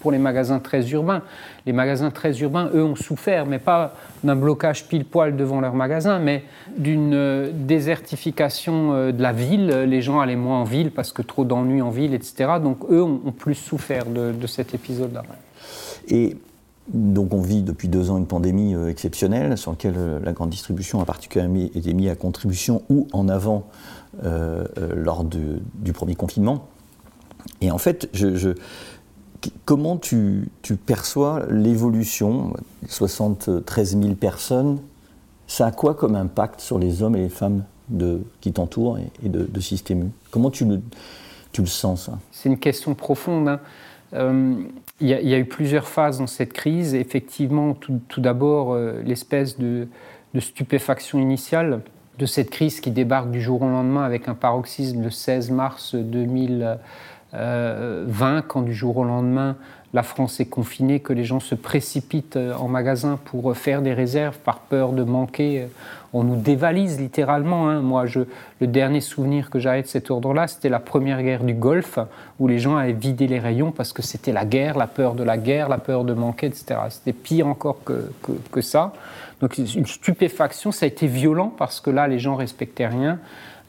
pour 0.00 0.12
les 0.12 0.18
magasins 0.18 0.58
très 0.58 0.88
urbains. 0.90 1.22
Les 1.66 1.72
magasins 1.72 2.10
très 2.10 2.38
urbains, 2.40 2.70
eux, 2.74 2.84
ont 2.84 2.96
souffert, 2.96 3.46
mais 3.46 3.58
pas 3.58 3.94
d'un 4.24 4.36
blocage 4.36 4.88
pile-poil 4.88 5.36
devant 5.36 5.60
leur 5.60 5.74
magasin, 5.74 6.18
mais 6.18 6.44
d'une 6.76 7.14
euh, 7.14 7.50
désertification 7.52 8.92
euh, 8.92 9.12
de 9.12 9.22
la 9.22 9.32
ville. 9.32 9.68
Les 9.68 10.02
gens 10.02 10.20
allaient 10.20 10.36
moins 10.36 10.60
en 10.60 10.64
ville 10.64 10.90
parce 10.90 11.12
que 11.12 11.22
trop 11.22 11.44
d'ennuis 11.44 11.82
en 11.82 11.90
ville, 11.90 12.14
etc. 12.14 12.52
Donc, 12.62 12.78
eux 12.90 13.02
ont, 13.02 13.32
plus 13.38 13.54
souffert 13.54 14.06
de, 14.06 14.46
cet 14.46 14.74
épisode-là. 14.74 15.22
Et 16.08 16.36
donc 16.92 17.34
on 17.34 17.42
vit 17.42 17.62
depuis 17.62 17.88
deux 17.88 18.10
ans 18.10 18.16
une 18.16 18.26
pandémie 18.26 18.74
exceptionnelle 18.88 19.58
sur 19.58 19.72
laquelle 19.72 20.20
la 20.24 20.32
grande 20.32 20.48
distribution 20.48 21.00
a 21.00 21.04
particulièrement 21.04 21.68
été 21.74 21.92
mise 21.92 22.08
à 22.08 22.14
contribution 22.14 22.82
ou 22.88 23.06
en 23.12 23.28
avant 23.28 23.66
euh, 24.24 24.64
euh, 24.78 24.94
lors 24.94 25.22
du 25.22 25.92
premier 25.92 26.14
confinement. 26.14 26.66
Et 27.60 27.70
en 27.70 27.76
fait, 27.76 28.10
comment 29.66 29.98
tu, 29.98 30.48
perçois 30.86 31.42
l'évolution 31.50 32.54
73 32.86 34.00
000 34.00 34.14
personnes, 34.14 34.80
ça 35.46 35.66
a 35.66 35.72
quoi 35.72 35.94
comme 35.94 36.14
impact 36.14 36.60
sur 36.60 36.78
les 36.78 37.02
hommes 37.02 37.16
et 37.16 37.20
les 37.20 37.28
femmes 37.28 37.64
qui 38.40 38.52
t'entourent 38.52 38.98
et, 38.98 39.28
de, 39.28 39.60
Système 39.60 40.10
Comment 40.30 40.50
tu 40.50 40.64
le, 40.64 40.80
sens 41.66 42.06
ça? 42.06 42.18
C'est 42.32 42.48
une 42.48 42.58
question 42.58 42.94
profonde. 42.94 43.46
Hein. 43.46 43.60
Euh, 44.14 44.54
il 45.00 45.08
y, 45.08 45.34
a 45.34 45.38
eu 45.38 45.44
plusieurs 45.44 45.86
phases 45.86 46.18
dans 46.18 46.26
cette 46.26 46.54
crise. 46.54 46.94
Effectivement, 46.94 47.74
tout, 47.74 48.00
d'abord, 48.20 48.74
l'espèce 49.04 49.58
de, 49.58 49.86
stupéfaction 50.40 51.18
initiale 51.18 51.82
de 52.18 52.26
cette 52.26 52.50
crise 52.50 52.80
qui 52.80 52.90
débarque 52.90 53.30
du 53.30 53.40
jour 53.40 53.62
au 53.62 53.68
lendemain 53.68 54.02
avec 54.02 54.28
un 54.28 54.34
paroxysme 54.34 55.02
le 55.02 55.10
16 55.10 55.50
mars 55.50 55.94
2020, 55.94 58.42
quand 58.46 58.62
du 58.62 58.74
jour 58.74 58.96
au 58.96 59.04
lendemain 59.04 59.56
la 59.94 60.02
France 60.02 60.40
est 60.40 60.46
confinée, 60.46 61.00
que 61.00 61.12
les 61.12 61.24
gens 61.24 61.40
se 61.40 61.54
précipitent 61.54 62.36
euh, 62.36 62.54
en 62.54 62.68
magasin 62.68 63.18
pour 63.24 63.56
faire 63.56 63.82
des 63.82 63.94
réserves 63.94 64.38
par 64.38 64.60
peur 64.60 64.92
de 64.92 65.02
manquer. 65.02 65.66
On 66.12 66.24
nous 66.24 66.36
dévalise 66.36 67.00
littéralement. 67.00 67.68
Hein. 67.68 67.80
Moi, 67.80 68.06
je, 68.06 68.20
le 68.60 68.66
dernier 68.66 69.00
souvenir 69.00 69.50
que 69.50 69.58
j'avais 69.58 69.82
de 69.82 69.86
cet 69.86 70.10
ordre-là, 70.10 70.46
c'était 70.46 70.68
la 70.68 70.80
première 70.80 71.22
guerre 71.22 71.44
du 71.44 71.54
Golfe, 71.54 71.98
où 72.38 72.48
les 72.48 72.58
gens 72.58 72.76
avaient 72.76 72.92
vidé 72.92 73.26
les 73.26 73.38
rayons 73.38 73.72
parce 73.72 73.92
que 73.92 74.02
c'était 74.02 74.32
la 74.32 74.44
guerre, 74.44 74.76
la 74.76 74.86
peur 74.86 75.14
de 75.14 75.22
la 75.22 75.36
guerre, 75.36 75.68
la 75.68 75.78
peur 75.78 76.04
de 76.04 76.14
manquer, 76.14 76.46
etc. 76.46 76.80
C'était 76.90 77.12
pire 77.12 77.46
encore 77.46 77.82
que, 77.84 78.10
que, 78.22 78.32
que 78.50 78.60
ça. 78.60 78.92
Donc 79.40 79.56
une 79.58 79.86
stupéfaction, 79.86 80.72
ça 80.72 80.84
a 80.84 80.88
été 80.88 81.06
violent 81.06 81.52
parce 81.56 81.80
que 81.80 81.90
là, 81.90 82.08
les 82.08 82.18
gens 82.18 82.34
respectaient 82.34 82.88
rien, 82.88 83.18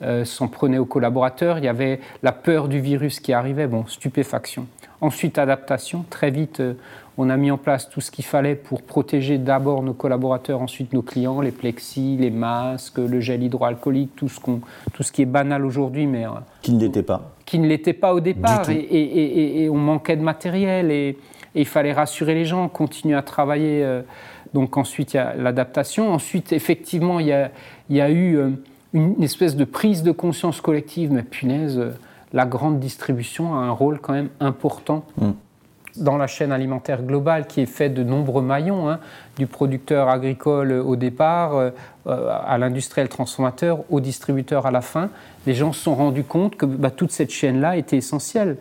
euh, 0.02 0.24
s'en 0.24 0.48
prenaient 0.48 0.78
aux 0.78 0.86
collaborateurs. 0.86 1.58
Il 1.58 1.66
y 1.66 1.68
avait 1.68 2.00
la 2.24 2.32
peur 2.32 2.68
du 2.68 2.80
virus 2.80 3.20
qui 3.20 3.34
arrivait. 3.34 3.68
Bon, 3.68 3.86
stupéfaction. 3.86 4.68
Ensuite, 5.02 5.38
adaptation. 5.38 6.06
Très 6.10 6.32
vite, 6.32 6.62
euh, 6.62 6.74
on 7.18 7.30
a 7.30 7.36
mis 7.36 7.52
en 7.52 7.58
place 7.58 7.90
tout 7.90 8.00
ce 8.00 8.12
qu'il 8.12 8.24
fallait 8.24 8.56
pour 8.56 8.82
protéger 8.82 9.38
d'abord 9.38 9.84
nos 9.84 9.94
collaborateurs, 9.94 10.62
ensuite 10.62 10.94
nos 10.94 11.02
clients, 11.02 11.42
les 11.42 11.52
plexis, 11.52 12.16
les 12.18 12.32
masques, 12.32 12.98
le 12.98 13.20
gel 13.20 13.44
hydroalcoolique, 13.44 14.16
tout 14.16 14.30
ce, 14.30 14.40
qu'on, 14.40 14.62
tout 14.94 15.04
ce 15.04 15.12
qui 15.12 15.24
est 15.24 15.26
banal 15.26 15.66
aujourd'hui, 15.66 16.08
mais 16.08 16.26
euh, 16.26 16.30
qui 16.62 16.72
ne 16.72 16.80
l'était 16.80 17.04
pas. 17.04 17.34
Qui 17.46 17.60
ne 17.60 17.68
l'était 17.68 17.94
pas 17.94 18.14
au 18.14 18.22
départ, 18.22 18.70
et, 18.70 18.76
et, 18.76 19.64
et, 19.64 19.70
on 19.70 19.78
manquait 19.78 20.16
de 20.16 20.22
matériel 20.22 20.92
et, 20.92 21.18
il 21.56 21.66
fallait 21.66 21.94
rassurer 21.94 22.36
les 22.36 22.46
gens, 22.46 22.70
continuer 22.70 23.16
à 23.16 23.24
travailler. 23.24 23.84
Donc 24.54 24.78
ensuite, 24.78 25.14
il 25.14 25.18
y 25.18 25.20
a 25.20 25.34
l'adaptation. 25.36 26.14
Ensuite, 26.14 26.54
effectivement, 26.54 27.20
il 27.20 27.28
y 27.90 28.02
a, 28.02 28.12
eu 28.12 28.40
une 28.93 29.21
espèce 29.21 29.56
de 29.56 29.65
prise 29.65 30.04
de 30.04 30.12
conscience 30.12 30.62
collective, 30.62 31.12
mais 31.12 31.23
punaise, 31.23 31.78
euh, 31.78 31.91
la 32.34 32.45
grande 32.45 32.80
distribution 32.80 33.56
a 33.56 33.58
un 33.58 33.71
rôle 33.71 33.99
quand 33.99 34.13
même 34.13 34.30
important. 34.39 35.06
Mm. 35.17 35.32
dans 35.95 36.17
la 36.17 36.28
chaîne 36.28 36.52
alimentaire 36.52 37.02
globale 37.02 37.47
qui 37.47 37.62
est 37.62 37.65
faite 37.65 37.93
de 37.93 38.04
nombreux 38.04 38.43
maillons, 38.43 38.89
hein, 38.89 38.99
du 39.38 39.47
producteur 39.47 40.08
agricole 40.08 40.71
au 40.71 40.95
départ, 40.95 41.56
euh, 41.56 41.71
à 42.06 42.58
l'industriel 42.58 43.10
transformateur, 43.10 43.84
au 43.89 43.99
distributeur 43.99 44.65
à 44.65 44.71
la 44.71 44.82
fin, 44.82 45.10
les 45.45 45.56
gens 45.56 45.73
se 45.73 45.82
sont 45.82 45.95
rendus 45.95 46.23
compte 46.23 46.56
que 46.56 46.65
bah, 46.65 46.91
toute 46.91 47.12
cette 47.12 47.32
chaîne-là 47.32 47.75
était 47.75 47.97
essentielle. 47.97 48.58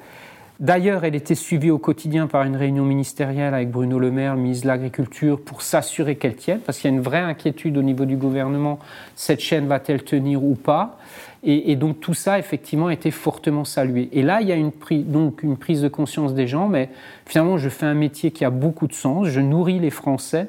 D'ailleurs, 0.60 1.04
elle 1.04 1.14
était 1.14 1.36
suivie 1.36 1.70
au 1.70 1.78
quotidien 1.78 2.26
par 2.26 2.42
une 2.42 2.56
réunion 2.56 2.84
ministérielle 2.84 3.54
avec 3.54 3.70
Bruno 3.70 4.00
Le 4.00 4.10
Maire, 4.10 4.34
le 4.34 4.40
ministre 4.40 4.64
de 4.64 4.68
l'Agriculture, 4.68 5.40
pour 5.40 5.62
s'assurer 5.62 6.16
qu'elle 6.16 6.34
tienne, 6.34 6.58
parce 6.58 6.78
qu'il 6.78 6.90
y 6.90 6.92
a 6.92 6.96
une 6.96 7.02
vraie 7.02 7.20
inquiétude 7.20 7.76
au 7.76 7.82
niveau 7.82 8.06
du 8.06 8.16
gouvernement, 8.16 8.80
cette 9.14 9.38
chaîne 9.38 9.68
va-t-elle 9.68 10.02
tenir 10.02 10.42
ou 10.42 10.56
pas 10.56 10.98
et, 11.44 11.76
donc 11.76 12.00
tout 12.00 12.14
ça, 12.14 12.40
effectivement, 12.40 12.88
a 12.88 12.92
été 12.92 13.12
fortement 13.12 13.64
salué. 13.64 14.08
Et 14.10 14.22
là, 14.22 14.40
il 14.40 14.48
y 14.48 14.52
a 14.52 14.56
une, 14.56 14.72
donc 15.04 15.44
une 15.44 15.56
prise 15.56 15.80
de 15.80 15.88
conscience 15.88 16.34
des 16.34 16.48
gens, 16.48 16.66
mais 16.66 16.90
finalement, 17.26 17.58
je 17.58 17.68
fais 17.68 17.86
un 17.86 17.94
métier 17.94 18.32
qui 18.32 18.44
a 18.44 18.50
beaucoup 18.50 18.88
de 18.88 18.92
sens, 18.92 19.28
je 19.28 19.40
nourris 19.40 19.78
les 19.78 19.90
Français. 19.90 20.48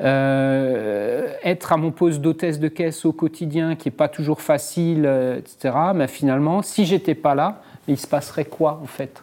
Euh, 0.00 1.32
être 1.42 1.72
à 1.72 1.78
mon 1.78 1.92
poste 1.92 2.20
d'hôtesse 2.20 2.60
de 2.60 2.68
caisse 2.68 3.06
au 3.06 3.12
quotidien, 3.12 3.74
qui 3.74 3.88
n'est 3.88 3.94
pas 3.94 4.08
toujours 4.08 4.42
facile, 4.42 5.04
euh, 5.06 5.38
etc., 5.38 5.74
mais 5.94 6.08
finalement, 6.08 6.60
si 6.60 6.84
j'étais 6.84 7.14
pas 7.14 7.34
là, 7.34 7.62
il 7.88 7.98
se 7.98 8.06
passerait 8.06 8.44
quoi 8.44 8.80
en 8.82 8.86
fait 8.86 9.22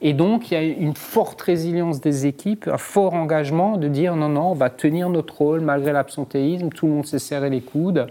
Et 0.00 0.12
donc 0.12 0.50
il 0.50 0.54
y 0.54 0.56
a 0.56 0.62
une 0.62 0.94
forte 0.94 1.40
résilience 1.42 2.00
des 2.00 2.26
équipes, 2.26 2.68
un 2.72 2.78
fort 2.78 3.14
engagement 3.14 3.76
de 3.76 3.88
dire 3.88 4.16
non, 4.16 4.28
non, 4.28 4.52
on 4.52 4.54
va 4.54 4.70
tenir 4.70 5.08
notre 5.10 5.36
rôle 5.38 5.60
malgré 5.60 5.92
l'absentéisme, 5.92 6.70
tout 6.70 6.86
le 6.86 6.92
monde 6.92 7.06
s'est 7.06 7.18
serré 7.18 7.50
les 7.50 7.60
coudes. 7.60 8.06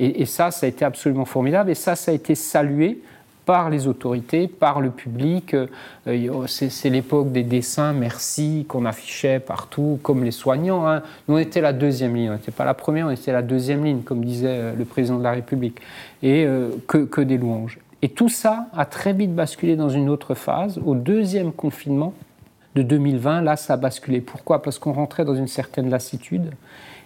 Et, 0.00 0.26
ça, 0.26 0.52
ça 0.52 0.66
a 0.66 0.68
été 0.68 0.84
absolument 0.84 1.24
formidable. 1.24 1.70
Et 1.70 1.74
ça, 1.74 1.96
ça 1.96 2.12
a 2.12 2.14
été 2.14 2.36
salué 2.36 3.00
par 3.44 3.68
les 3.68 3.88
autorités, 3.88 4.46
par 4.46 4.80
le 4.80 4.90
public. 4.90 5.54
Euh, 6.06 6.46
c'est 6.46 6.90
l'époque 6.90 7.32
des 7.32 7.42
dessins 7.42 7.92
merci 7.92 8.64
qu'on 8.68 8.84
affichait 8.84 9.40
partout, 9.40 9.98
comme 10.02 10.22
les 10.22 10.30
soignants. 10.30 10.86
Hein. 10.86 11.02
Nous, 11.26 11.34
on 11.34 11.38
était 11.38 11.60
la 11.60 11.72
deuxième 11.72 12.14
ligne, 12.14 12.30
on 12.30 12.34
n'était 12.34 12.52
pas 12.52 12.64
la 12.64 12.74
première, 12.74 13.06
on 13.06 13.10
était 13.10 13.32
la 13.32 13.42
deuxième 13.42 13.84
ligne, 13.84 14.02
comme 14.02 14.24
disait 14.24 14.46
euh, 14.48 14.74
le 14.76 14.84
président 14.84 15.18
de 15.18 15.24
la 15.24 15.32
République. 15.32 15.80
Et 16.22 16.44
euh, 16.44 16.68
que, 16.86 16.98
que, 16.98 17.20
des 17.20 17.38
louanges. 17.38 17.78
Et 18.02 18.08
tout 18.08 18.28
ça 18.28 18.66
a 18.76 18.84
très 18.84 19.12
vite 19.12 19.34
basculé 19.34 19.76
dans 19.76 19.88
une 19.88 20.08
autre 20.08 20.34
phase. 20.34 20.78
Au 20.84 20.94
deuxième 20.94 21.52
confinement 21.52 22.14
de 22.74 22.82
2020, 22.82 23.42
là, 23.42 23.56
ça 23.56 23.74
a 23.74 23.76
basculé. 23.76 24.20
Pourquoi? 24.20 24.62
Parce 24.62 24.78
qu'on 24.78 24.92
rentrait 24.92 25.24
dans 25.24 25.34
une 25.34 25.48
certaine 25.48 25.90
lassitude. 25.90 26.52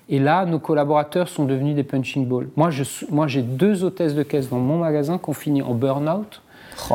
Et 0.08 0.18
là, 0.18 0.44
nos 0.44 0.58
collaborateurs 0.58 1.28
sont 1.28 1.44
devenus 1.44 1.74
des 1.74 1.84
punching 1.84 2.26
balls. 2.26 2.48
Moi, 2.56 2.70
moi, 3.10 3.26
j'ai 3.26 3.42
deux 3.42 3.84
hôtesses 3.84 4.14
de 4.14 4.22
caisse 4.22 4.50
dans 4.50 4.58
mon 4.58 4.78
magasin 4.78 5.16
qui 5.16 5.30
ont 5.30 5.34
fini 5.34 5.62
en 5.62 5.74
burn-out. 5.74 6.42
Oh 6.90 6.94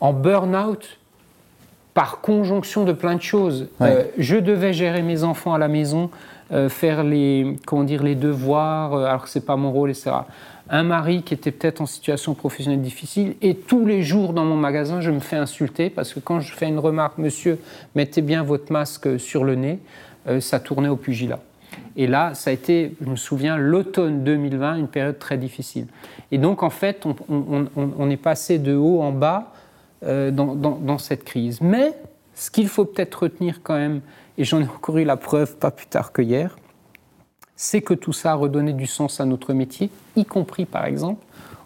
en 0.00 0.12
burn-out 0.12 0.98
par 1.94 2.20
conjonction 2.20 2.84
de 2.84 2.92
plein 2.92 3.16
de 3.16 3.22
choses. 3.22 3.68
Euh, 3.80 4.04
je 4.18 4.36
devais 4.36 4.72
gérer 4.72 5.02
mes 5.02 5.24
enfants 5.24 5.54
à 5.54 5.58
la 5.58 5.68
maison, 5.68 6.10
euh, 6.52 6.68
faire 6.68 7.02
les, 7.02 7.56
comment 7.66 7.84
dire, 7.84 8.02
les 8.02 8.14
devoirs, 8.14 8.94
euh, 8.94 9.06
alors 9.06 9.24
que 9.24 9.28
ce 9.28 9.38
n'est 9.38 9.44
pas 9.44 9.56
mon 9.56 9.72
rôle, 9.72 9.90
etc 9.90 10.12
un 10.70 10.82
mari 10.82 11.22
qui 11.22 11.34
était 11.34 11.50
peut-être 11.50 11.80
en 11.80 11.86
situation 11.86 12.34
professionnelle 12.34 12.82
difficile, 12.82 13.34
et 13.40 13.54
tous 13.54 13.86
les 13.86 14.02
jours 14.02 14.32
dans 14.32 14.44
mon 14.44 14.56
magasin, 14.56 15.00
je 15.00 15.10
me 15.10 15.20
fais 15.20 15.36
insulter 15.36 15.90
parce 15.90 16.12
que 16.12 16.20
quand 16.20 16.40
je 16.40 16.52
fais 16.52 16.68
une 16.68 16.78
remarque, 16.78 17.18
monsieur, 17.18 17.58
mettez 17.94 18.22
bien 18.22 18.42
votre 18.42 18.72
masque 18.72 19.18
sur 19.18 19.44
le 19.44 19.54
nez, 19.54 19.78
euh, 20.26 20.40
ça 20.40 20.60
tournait 20.60 20.88
au 20.88 20.96
pugilat. 20.96 21.40
Et 21.96 22.06
là, 22.06 22.34
ça 22.34 22.50
a 22.50 22.52
été, 22.52 22.94
je 23.00 23.08
me 23.08 23.16
souviens, 23.16 23.56
l'automne 23.56 24.24
2020, 24.24 24.76
une 24.76 24.88
période 24.88 25.18
très 25.18 25.38
difficile. 25.38 25.86
Et 26.30 26.38
donc, 26.38 26.62
en 26.62 26.70
fait, 26.70 27.04
on, 27.28 28.10
est 28.10 28.16
passé 28.16 28.58
de 28.58 28.74
haut 28.74 29.00
en 29.00 29.12
bas 29.12 29.52
euh, 30.04 30.30
dans, 30.30 30.54
dans, 30.54 30.98
cette 30.98 31.24
crise. 31.24 31.60
Mais 31.60 31.94
ce 32.34 32.50
qu'il 32.50 32.68
faut 32.68 32.84
peut-être 32.84 33.24
retenir 33.24 33.62
quand 33.62 33.74
même, 33.74 34.00
et 34.36 34.44
j'en 34.44 34.60
ai 34.60 34.64
encore 34.64 34.98
eu 34.98 35.04
la 35.04 35.16
preuve 35.16 35.56
pas 35.56 35.70
plus 35.70 35.86
tard 35.86 36.12
que 36.12 36.22
hier, 36.22 36.56
c'est 37.58 37.82
que 37.82 37.92
tout 37.92 38.12
ça 38.12 38.32
a 38.32 38.34
redonné 38.34 38.72
du 38.72 38.86
sens 38.86 39.20
à 39.20 39.24
notre 39.26 39.52
métier, 39.52 39.90
y 40.14 40.24
compris 40.24 40.64
par 40.64 40.86
exemple, 40.86 41.22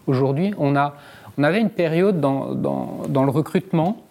aujourd'hui, 0.07 0.53
on, 0.57 0.75
a, 0.75 0.95
on 1.37 1.43
avait 1.43 1.61
une 1.61 1.69
période 1.69 2.19
dans, 2.19 2.55
dans, 2.55 3.23
le 3.23 3.29
recrutement 3.29 4.01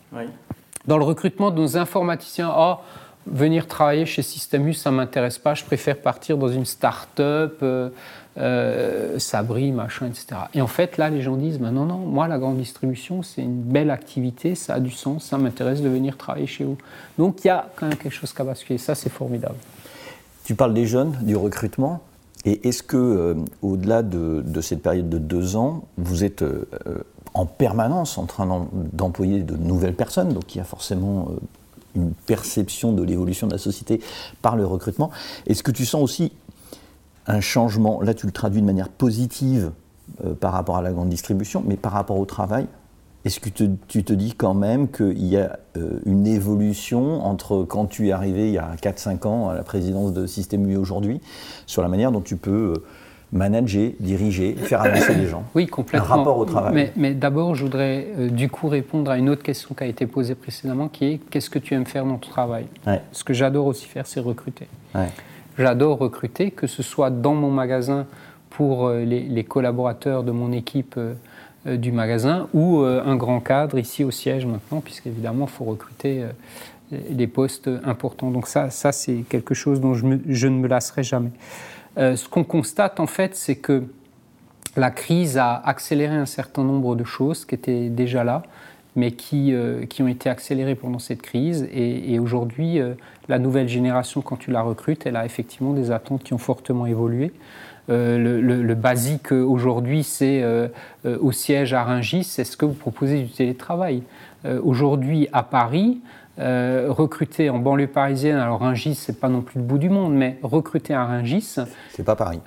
Dans 0.87 0.97
le 0.97 1.05
recrutement 1.05 1.51
de 1.51 1.61
nos 1.61 1.77
informaticiens, 1.77 2.53
oh, 2.57 2.77
venir 3.27 3.67
travailler 3.67 4.07
chez 4.07 4.23
Systemus, 4.23 4.75
ça 4.75 4.93
ne 4.93 4.97
m'intéresse 4.97 5.39
pas, 5.39 5.55
je 5.55 5.65
préfère 5.65 5.99
partir 5.99 6.39
dans 6.39 6.49
une 6.49 6.67
start-up, 6.67 7.59
euh, 7.65 7.91
euh, 8.39 9.19
Sabri, 9.19 9.73
machin, 9.73 10.07
etc. 10.07 10.27
Et 10.55 10.63
en 10.63 10.69
fait, 10.69 10.99
là, 10.99 11.11
les 11.11 11.21
gens 11.21 11.37
disent, 11.37 11.59
ben 11.59 11.73
non, 11.73 11.85
non, 11.85 11.99
moi, 11.99 12.29
la 12.29 12.39
grande 12.39 12.59
distribution, 12.59 13.25
c'est 13.25 13.43
une 13.43 13.61
belle 13.61 13.91
activité, 13.91 14.55
ça 14.55 14.75
a 14.75 14.81
du 14.81 14.93
sens, 14.93 15.25
ça 15.25 15.37
m'intéresse 15.37 15.83
de 15.83 15.89
venir 15.89 16.17
travailler 16.17 16.47
chez 16.47 16.63
vous. 16.63 16.79
Donc, 17.19 17.45
il 17.45 17.49
y 17.49 17.51
a 17.51 17.67
quand 17.75 17.89
même 17.89 17.97
quelque 17.97 18.15
chose 18.15 18.33
qui 18.33 18.41
a 18.41 18.45
basculé, 18.45 18.79
ça, 18.79 18.95
c'est 18.95 19.11
formidable. 19.11 19.57
Tu 20.45 20.55
parles 20.55 20.75
des 20.75 20.87
jeunes, 20.87 21.13
du 21.23 21.37
recrutement. 21.37 22.01
Et 22.45 22.69
est-ce 22.69 22.83
que, 22.83 22.97
euh, 22.97 23.35
au-delà 23.63 24.03
de, 24.03 24.61
cette 24.61 24.83
période 24.83 25.09
de 25.09 25.19
deux 25.19 25.57
ans, 25.57 25.85
vous 25.97 26.25
êtes 26.25 26.43
euh, 26.43 26.65
en 27.35 27.47
permanence 27.47 28.19
en 28.19 28.27
train 28.27 28.67
d'employer 28.93 29.41
de 29.41 29.57
nouvelles 29.57 29.95
personnes? 29.95 30.33
Donc 30.33 30.55
il 30.55 30.59
y 30.59 30.61
a 30.61 30.65
forcément 30.65 31.29
euh, 31.31 31.39
une 31.95 32.13
perception 32.13 32.93
de 32.93 33.03
l'évolution 33.03 33.47
de 33.47 33.53
la 33.53 33.59
société 33.59 34.01
par 34.41 34.57
le 34.57 34.67
recrutement. 34.67 35.11
Est-ce 35.47 35.63
que 35.63 35.71
tu 35.71 35.87
sens 35.87 36.03
aussi 36.03 36.33
un 37.27 37.41
changement? 37.41 38.01
Là, 38.03 38.13
tu 38.15 38.27
le 38.27 38.33
traduis 38.33 38.61
de 38.61 38.67
manière 38.67 38.89
positive 38.89 39.71
par 40.41 40.53
rapport 40.53 40.77
à 40.77 40.83
la 40.83 40.93
grande 40.93 41.09
distribution, 41.09 41.63
mais 41.67 41.77
par 41.77 41.93
rapport 41.93 42.19
au 42.19 42.25
travail 42.27 42.67
est-ce 43.25 43.39
que 43.39 43.49
tu 43.49 44.05
te 44.05 44.13
dis 44.13 44.35
quand 44.35 44.55
même 44.55 44.89
qu'il 44.89 45.25
y 45.25 45.37
a 45.37 45.59
euh, 45.77 46.01
une 46.07 46.27
évolution 46.27 47.25
entre 47.25 47.63
quand 47.63 47.87
tu 47.87 48.09
es 48.09 48.13
arrivé 48.13 48.49
il 48.49 48.55
y 48.55 48.59
a 48.59 48.75
4-5 48.75 49.27
ans 49.29 49.49
à 49.49 49.55
la 49.55 49.63
présidence 49.63 50.13
de 50.13 50.27
Système 50.27 50.69
U 50.69 50.77
aujourd'hui, 50.77 51.21
sur 51.67 51.83
la 51.83 51.89
manière 51.89 52.11
dont 52.11 52.21
tu 52.21 52.37
peux 52.37 52.75
euh, 52.77 52.85
manager, 53.31 53.93
diriger, 54.01 54.55
faire 54.55 54.83
avancer 54.83 55.15
les 55.15 55.27
gens? 55.27 55.45
Oui, 55.55 55.69
complètement. 55.69 56.09
Un 56.09 56.17
rapport 56.17 56.37
au 56.37 56.45
travail. 56.45 56.91
Mais, 56.97 57.15
d'abord, 57.15 57.55
je 57.55 57.63
voudrais 57.63 58.09
euh, 58.19 58.29
du 58.29 58.49
coup 58.49 58.67
répondre 58.67 59.09
à 59.09 59.19
une 59.19 59.29
autre 59.29 59.45
question 59.45 59.73
qui 59.73 59.85
a 59.85 59.87
été 59.87 60.09
posée 60.09 60.35
précédemment, 60.35 60.89
qui 60.89 61.05
est 61.05 61.21
qu'est-ce 61.31 61.51
que 61.51 61.61
tu 61.61 61.75
aimes 61.75 61.87
faire 61.87 62.05
dans 62.05 62.19
ton 62.19 62.31
travail? 62.31 62.67
Ce 63.13 63.23
que 63.23 63.35
j'adore 63.35 63.67
aussi 63.67 63.87
faire, 63.87 64.07
c'est 64.07 64.21
recruter. 64.21 64.67
J'adore 65.59 65.99
recruter, 65.99 66.51
que 66.51 66.67
ce 66.67 66.83
soit 66.83 67.11
dans 67.11 67.35
mon 67.35 67.51
magasin 67.51 68.07
pour 68.51 68.91
les, 68.91 69.21
les 69.21 69.45
collaborateurs 69.45 70.25
de 70.25 70.33
mon 70.33 70.51
équipe 70.51 70.99
du 71.67 71.93
magasin 71.93 72.49
ou 72.53 72.81
euh, 72.81 73.03
un 73.05 73.15
grand 73.15 73.41
cadre 73.41 73.79
ici 73.79 74.03
au 74.03 74.11
siège 74.11 74.47
maintenant, 74.47 74.81
puisqu'évidemment, 74.81 75.47
il 75.47 75.51
faut 75.51 75.65
recruter 75.65 76.23
euh, 76.23 76.99
des 77.11 77.27
postes 77.27 77.71
importants. 77.85 78.31
Donc 78.31 78.49
ça, 78.49 78.71
ça 78.71 78.91
c'est 78.93 79.25
quelque 79.29 79.55
chose 79.55 79.81
dont 79.81 79.95
je, 79.95 80.05
ne 80.07 80.59
me 80.59 80.69
lasserai 80.69 81.03
jamais. 81.03 81.31
ce 81.97 82.29
qu'on 82.29 82.45
constate 82.45 83.01
en 83.01 83.07
fait, 83.07 83.35
c'est 83.35 83.57
que 83.57 83.85
la 84.77 84.91
crise 84.91 85.39
a 85.39 85.55
accéléré 85.65 86.17
un 86.17 86.27
certain 86.27 86.65
nombre 86.65 86.97
de 86.97 87.05
choses 87.05 87.45
qui 87.45 87.55
étaient 87.55 87.89
déjà 87.89 88.25
là, 88.25 88.43
mais 88.95 89.13
qui, 89.13 89.55
qui 89.89 90.03
ont 90.03 90.09
été 90.09 90.29
accélérées 90.29 90.75
pendant 90.75 90.99
cette 90.99 91.23
crise. 91.23 91.67
Et 91.73 92.19
aujourd'hui, 92.19 92.79
la 93.29 93.39
nouvelle 93.39 93.69
génération, 93.69 94.21
quand 94.21 94.37
tu 94.37 94.51
la 94.51 94.61
recrutes, 94.61 95.07
elle 95.07 95.17
a 95.17 95.25
effectivement 95.25 95.73
des 95.73 95.91
attentes 95.91 96.23
qui 96.25 96.35
ont 96.35 96.39
fortement 96.39 96.85
évolué. 96.85 97.33
Euh, 97.91 98.41
le, 98.41 98.75
basique 98.75 99.33
aujourd'hui, 99.33 100.05
c'est 100.05 100.43
euh, 100.43 100.69
euh, 101.05 101.19
au 101.21 101.33
siège 101.33 101.75
à 101.75 101.83
Rungis, 101.83 102.25
c'est 102.25 102.45
ce 102.45 102.57
que 102.57 102.65
vous 102.65 102.75
proposez 102.75 103.23
du 103.23 103.31
télétravail. 103.31 104.03
aujourd'hui, 104.63 105.29
à 105.33 105.43
Paris, 105.43 106.01
recruter 106.39 107.51
en 107.51 107.59
banlieue 107.59 107.87
parisienne, 107.87 108.37
alors 108.37 108.61
Rungis, 108.61 108.95
c'est 108.95 109.21
pas 109.21 109.29
non 109.29 109.43
plus 109.43 109.61
le 109.61 109.65
bout 109.65 109.79
du 109.79 109.89
monde, 109.89 110.15
mais 110.15 110.39
recruter 110.43 110.95
à 110.95 111.05
Rungis. 111.05 111.57
C'est 111.91 112.05
pas 112.05 112.17
Paris. 112.17 112.41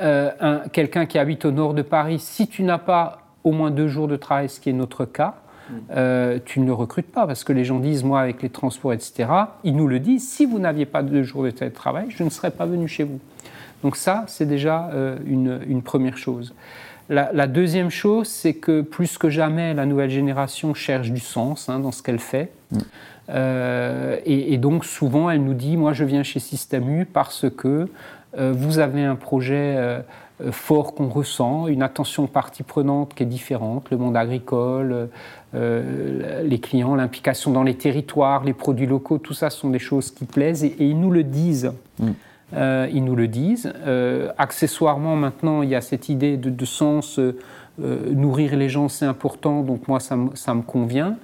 Quelqu'un 0.72 1.06
qui 1.06 1.18
habite 1.18 1.46
au 1.46 1.52
nord 1.52 1.74
de 1.74 1.82
Paris, 1.82 2.20
si 2.20 2.48
tu 2.48 2.64
n'as 2.64 2.78
pas 2.78 3.20
au 3.44 3.52
moins 3.52 3.72
deux 3.72 3.88
jours 3.88 4.08
de 4.08 4.16
travail, 4.16 4.50
ce 4.50 4.60
qui 4.60 4.70
est 4.70 4.74
notre 4.74 5.06
cas, 5.06 5.36
mm. 5.70 6.40
tu 6.46 6.60
ne 6.60 6.66
le 6.66 6.74
recrutes 6.74 7.12
pas 7.12 7.28
parce 7.28 7.44
que 7.44 7.54
les 7.54 7.64
gens 7.64 7.80
disent, 7.80 8.04
moi, 8.04 8.20
avec 8.20 8.42
les 8.42 8.50
transports, 8.50 8.92
etc., 8.92 9.30
ils 9.64 9.76
nous 9.76 9.88
le 9.88 10.00
disent, 10.00 10.28
si 10.28 10.46
vous 10.46 10.60
n'aviez 10.60 10.86
pas 10.86 11.02
deux 11.02 11.24
jours 11.24 11.44
de 11.44 11.52
télétravail, 11.52 12.08
je 12.10 12.24
ne 12.24 12.30
serais 12.30 12.52
pas 12.52 12.66
venu 12.66 12.88
chez 12.90 13.04
vous. 13.04 13.20
Donc 13.86 13.98
ça, 13.98 14.24
c'est 14.28 14.48
déjà 14.48 14.90
euh, 14.96 15.16
une, 15.28 15.84
première 15.84 16.18
chose. 16.18 16.56
La, 17.08 17.46
deuxième 17.46 17.92
chose, 17.92 18.28
c'est 18.28 18.56
que 18.56 18.82
plus 18.82 19.20
que 19.20 19.30
jamais, 19.30 19.76
la 19.76 19.86
nouvelle 19.86 20.10
génération 20.10 20.74
cherche 20.74 21.12
du 21.12 21.20
sens 21.20 21.70
hein, 21.70 21.80
dans 21.80 21.92
ce 21.92 22.02
qu'elle 22.02 22.18
fait. 22.18 22.52
Mm. 22.72 22.78
Euh, 23.30 24.18
et, 24.26 24.58
donc 24.58 24.86
souvent, 24.86 25.30
elle 25.30 25.44
nous 25.44 25.54
dit, 25.54 25.78
moi 25.78 25.94
je 25.94 26.04
viens 26.04 26.24
chez 26.24 26.40
Système 26.40 26.90
U 26.90 27.06
parce 27.06 27.46
que 27.56 27.88
euh, 28.40 28.54
vous 28.58 28.80
avez 28.80 29.04
un 29.04 29.14
projet 29.14 29.78
fort 30.50 30.96
qu'on 30.96 31.08
ressent, 31.08 31.68
une 31.68 31.84
attention 31.84 32.26
partie 32.26 32.64
prenante 32.64 33.14
qui 33.14 33.22
est 33.22 33.28
différente, 33.28 33.92
le 33.92 33.98
monde 33.98 34.18
agricole, 34.18 35.10
les 35.54 36.60
clients, 36.60 36.96
l'implication 36.96 37.52
dans 37.52 37.62
les 37.62 37.76
territoires, 37.76 38.44
les 38.44 38.54
produits 38.54 38.88
locaux, 38.88 39.20
tout 39.20 39.36
ça 39.36 39.52
sont 39.52 39.70
des 39.70 39.78
choses 39.78 40.10
qui 40.10 40.26
plaisent 40.26 40.64
et, 40.64 40.76
ils 40.80 41.00
nous 41.00 41.12
le 41.12 41.24
disent. 41.24 41.72
Mm. 42.00 42.14
Euh, 42.54 42.88
ils 42.94 43.04
nous 43.04 43.16
le 43.16 43.28
disent. 43.28 43.72
Euh, 43.86 44.32
accessoirement, 44.38 45.16
maintenant, 45.16 45.62
il 45.62 45.70
y 45.70 45.76
a 45.76 45.82
cette 45.82 46.10
idée 46.10 46.38
de, 46.38 46.66
sens, 46.66 47.20
euh, 47.20 47.34
nourrir 47.80 48.56
les 48.56 48.70
gens, 48.70 48.88
c'est 48.88 49.06
important, 49.06 49.62
donc 49.62 49.88
moi, 49.88 50.00
ça, 50.00 50.16
me 50.16 50.62
convient. 50.62 51.18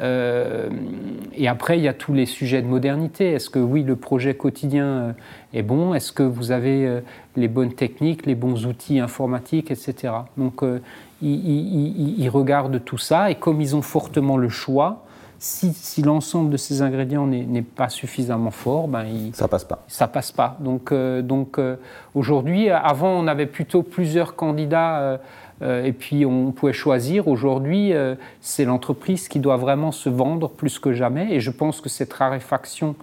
et 0.00 1.48
après, 1.48 1.78
il 1.78 1.84
y 1.84 1.88
a 1.88 1.94
tous 1.94 2.12
les 2.12 2.26
sujets 2.26 2.60
de 2.60 2.66
modernité. 2.66 3.32
Est-ce 3.32 3.48
que 3.48 3.60
oui, 3.60 3.84
le 3.84 3.96
projet 3.96 4.34
quotidien 4.34 5.14
est 5.52 5.62
bon? 5.62 5.94
Est-ce 5.94 6.12
que 6.12 6.24
vous 6.24 6.50
avez 6.50 7.00
les 7.36 7.48
bonnes 7.48 7.72
techniques, 7.72 8.26
les 8.26 8.34
bons 8.34 8.66
outils 8.66 8.98
informatiques, 8.98 9.70
etc. 9.70 10.12
Donc, 10.36 10.62
ils, 11.22 12.28
regardent 12.28 12.82
tout 12.84 12.98
ça 12.98 13.30
et 13.30 13.36
comme 13.36 13.60
ils 13.60 13.76
ont 13.76 13.82
fortement 13.82 14.36
le 14.36 14.48
choix, 14.48 15.04
si, 15.44 16.00
l'ensemble 16.00 16.50
de 16.50 16.56
ces 16.56 16.80
ingrédients 16.80 17.26
n'est 17.26 17.62
pas 17.62 17.90
suffisamment 17.90 18.50
fort, 18.50 18.88
ben 18.88 19.04
ça 19.34 19.46
passe 19.46 19.64
pas. 19.64 19.84
Ça 19.88 20.08
passe 20.08 20.32
pas. 20.32 20.56
Donc, 20.60 20.90
euh, 20.90 21.20
donc 21.20 21.58
euh, 21.58 21.76
aujourd'hui, 22.14 22.70
avant 22.70 23.10
on 23.10 23.26
avait 23.26 23.44
plutôt 23.44 23.82
plusieurs 23.82 24.36
candidats 24.36 25.18
euh, 25.60 25.84
et 25.84 25.92
puis 25.92 26.24
on 26.24 26.50
pouvait 26.52 26.72
choisir. 26.72 27.28
Aujourd'hui, 27.28 27.92
c'est 28.40 28.64
l'entreprise 28.64 29.28
qui 29.28 29.38
doit 29.38 29.58
vraiment 29.58 29.92
se 29.92 30.08
vendre 30.08 30.48
plus 30.48 30.78
que 30.78 30.92
jamais. 30.92 31.34
Et 31.34 31.40
je 31.40 31.50
pense 31.50 31.80
que 31.80 31.88
cette 31.88 32.12
raréfaction, 32.12 32.96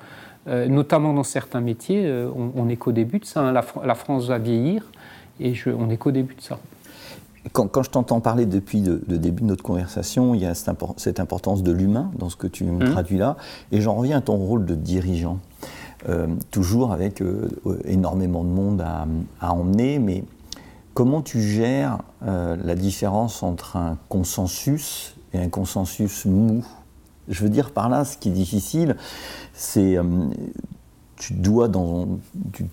notamment 0.47 1.13
dans 1.13 1.23
certains 1.23 1.62
métiers, 1.62 2.12
on 2.36 2.65
n'est 2.65 2.75
qu'au 2.75 2.91
début 2.91 3.19
de 3.19 3.25
ça. 3.25 3.41
Hein. 3.41 3.54
La, 3.54 3.95
France 3.95 4.27
va 4.27 4.38
vieillir 4.38 4.84
et 5.39 5.54
on 5.67 5.88
n'est 5.88 5.97
qu'au 5.97 6.12
début 6.12 6.36
de 6.36 6.41
ça. 6.41 6.60
Quand, 7.54 7.82
je 7.82 7.89
t'entends 7.89 8.19
parler 8.19 8.45
depuis 8.45 8.82
le, 8.82 9.17
début 9.17 9.41
de 9.41 9.47
notre 9.47 9.63
conversation, 9.63 10.36
il 10.36 10.41
y 10.41 10.45
a 10.45 10.54
cette, 10.54 11.19
importance 11.19 11.63
de 11.63 11.71
l'humain 11.71 12.12
dans 12.19 12.30
ce 12.30 12.36
que 12.36 12.45
tu 12.45 12.63
me 12.63 12.86
mmh. 12.86 12.91
traduis 12.91 13.17
là, 13.17 13.36
et 13.71 13.82
j'en 13.82 13.95
reviens 13.95 14.19
à 14.19 14.21
ton 14.21 14.36
rôle 14.38 14.65
de 14.65 14.75
dirigeant. 14.75 15.39
Euh, 16.10 16.27
toujours 16.49 16.93
avec 16.93 17.21
euh, 17.21 17.47
énormément 17.86 18.43
de 18.43 18.49
monde 18.49 18.82
à, 18.82 19.54
emmener, 19.54 19.99
mais 19.99 20.23
comment 20.93 21.21
tu 21.21 21.41
gères 21.41 21.99
euh, 22.25 22.58
la 22.63 22.75
différence 22.75 23.43
entre 23.43 23.75
un 23.75 23.97
consensus 24.10 25.15
et 25.34 25.39
un 25.39 25.49
consensus 25.49 26.25
mou? 26.25 26.65
Je 27.27 27.43
veux 27.43 27.49
dire 27.49 27.71
par 27.71 27.89
là, 27.89 28.04
ce 28.06 28.17
qui 28.17 28.30
est 28.30 28.34
difficile, 28.34 28.97
c'est 29.54 29.97
tu 31.17 31.34
dois 31.34 31.67
dans 31.67 32.08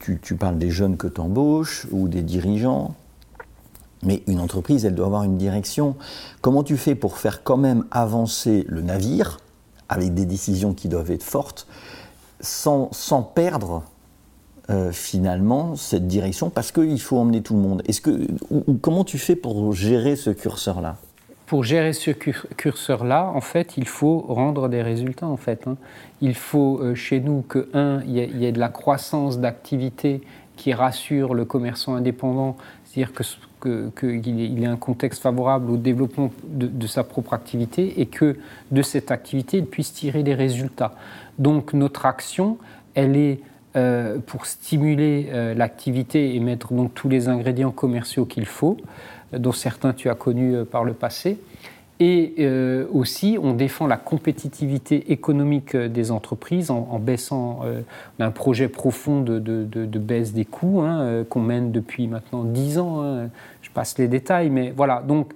tu, 0.00 0.18
tu 0.22 0.34
parles 0.36 0.58
des 0.58 0.70
jeunes 0.70 0.96
que 0.96 1.06
tu 1.06 1.20
embauches 1.20 1.86
ou 1.90 2.08
des 2.08 2.22
dirigeants 2.22 2.94
mais 4.02 4.22
une 4.26 4.40
entreprise, 4.40 4.84
elle 4.84 4.94
doit 4.94 5.06
avoir 5.06 5.24
une 5.24 5.36
direction. 5.36 5.96
Comment 6.40 6.62
tu 6.62 6.76
fais 6.76 6.94
pour 6.94 7.18
faire 7.18 7.42
quand 7.42 7.56
même 7.56 7.84
avancer 7.90 8.64
le 8.68 8.80
navire, 8.80 9.38
avec 9.88 10.14
des 10.14 10.24
décisions 10.24 10.74
qui 10.74 10.88
doivent 10.88 11.10
être 11.10 11.22
fortes, 11.22 11.66
sans, 12.40 12.88
sans 12.92 13.22
perdre 13.22 13.82
euh, 14.70 14.92
finalement 14.92 15.76
cette 15.76 16.06
direction, 16.06 16.50
parce 16.50 16.72
qu'il 16.72 17.00
faut 17.00 17.18
emmener 17.18 17.42
tout 17.42 17.54
le 17.54 17.60
monde? 17.60 17.82
Est-ce 17.86 18.00
que, 18.00 18.28
Comment 18.80 19.04
tu 19.04 19.18
fais 19.18 19.36
pour 19.36 19.72
gérer 19.72 20.14
ce 20.14 20.30
curseur-là? 20.30 20.96
Pour 21.46 21.64
gérer 21.64 21.94
ce 21.94 22.10
curseur-là, 22.10 23.32
en 23.34 23.40
fait, 23.40 23.78
il 23.78 23.88
faut 23.88 24.18
rendre 24.18 24.68
des 24.68 24.82
résultats. 24.82 25.26
En 25.26 25.38
fait, 25.38 25.66
hein. 25.66 25.78
il 26.20 26.34
faut 26.34 26.78
euh, 26.82 26.94
chez 26.94 27.20
nous 27.20 27.40
que 27.40 27.70
un, 27.72 28.02
il 28.06 28.12
y, 28.12 28.44
ait 28.44 28.52
de 28.52 28.60
la 28.60 28.68
croissance 28.68 29.38
d'activité 29.38 30.20
qui 30.56 30.74
rassure 30.74 31.32
le 31.32 31.46
commerçant 31.46 31.94
indépendant, 31.94 32.58
c'est-à-dire 32.84 33.14
que 33.14 33.22
qu'il 33.60 34.62
ait 34.62 34.66
un 34.66 34.76
contexte 34.76 35.22
favorable 35.22 35.70
au 35.70 35.76
développement 35.76 36.30
de, 36.44 36.86
sa 36.86 37.04
propre 37.04 37.34
activité 37.34 38.00
et 38.00 38.06
que 38.06 38.36
de 38.70 38.82
cette 38.82 39.10
activité, 39.10 39.58
il 39.58 39.66
puisse 39.66 39.92
tirer 39.92 40.22
des 40.22 40.34
résultats. 40.34 40.94
Donc 41.38 41.72
notre 41.72 42.06
action, 42.06 42.58
elle 42.94 43.16
est 43.16 43.40
euh, 43.76 44.18
pour 44.24 44.46
stimuler 44.46 45.28
euh, 45.30 45.54
l'activité 45.54 46.34
et 46.34 46.40
mettre 46.40 46.72
donc 46.72 46.94
tous 46.94 47.08
les 47.08 47.28
ingrédients 47.28 47.70
commerciaux 47.70 48.24
qu'il 48.24 48.46
faut, 48.46 48.78
dont 49.32 49.52
certains 49.52 49.92
tu 49.92 50.08
as 50.08 50.14
connus 50.14 50.56
euh, 50.56 50.64
par 50.64 50.84
le 50.84 50.94
passé, 50.94 51.38
et 52.00 52.34
euh, 52.38 52.86
aussi, 52.92 53.38
on 53.42 53.54
défend 53.54 53.88
la 53.88 53.96
compétitivité 53.96 55.10
économique 55.10 55.74
euh, 55.74 55.88
des 55.88 56.12
entreprises 56.12 56.70
en, 56.70 56.98
baissant 57.00 57.60
euh, 57.64 57.80
un 58.20 58.30
projet 58.30 58.68
profond 58.68 59.20
de, 59.20 59.98
baisse 59.98 60.32
des 60.32 60.44
coûts 60.44 60.82
hein, 60.82 61.24
qu'on 61.28 61.40
mène 61.40 61.72
depuis 61.72 62.06
maintenant 62.06 62.44
10 62.44 62.78
ans. 62.78 63.02
Hein. 63.02 63.30
Je 63.62 63.70
passe 63.70 63.98
les 63.98 64.06
détails, 64.06 64.48
mais 64.48 64.72
voilà. 64.76 65.02
Donc, 65.02 65.32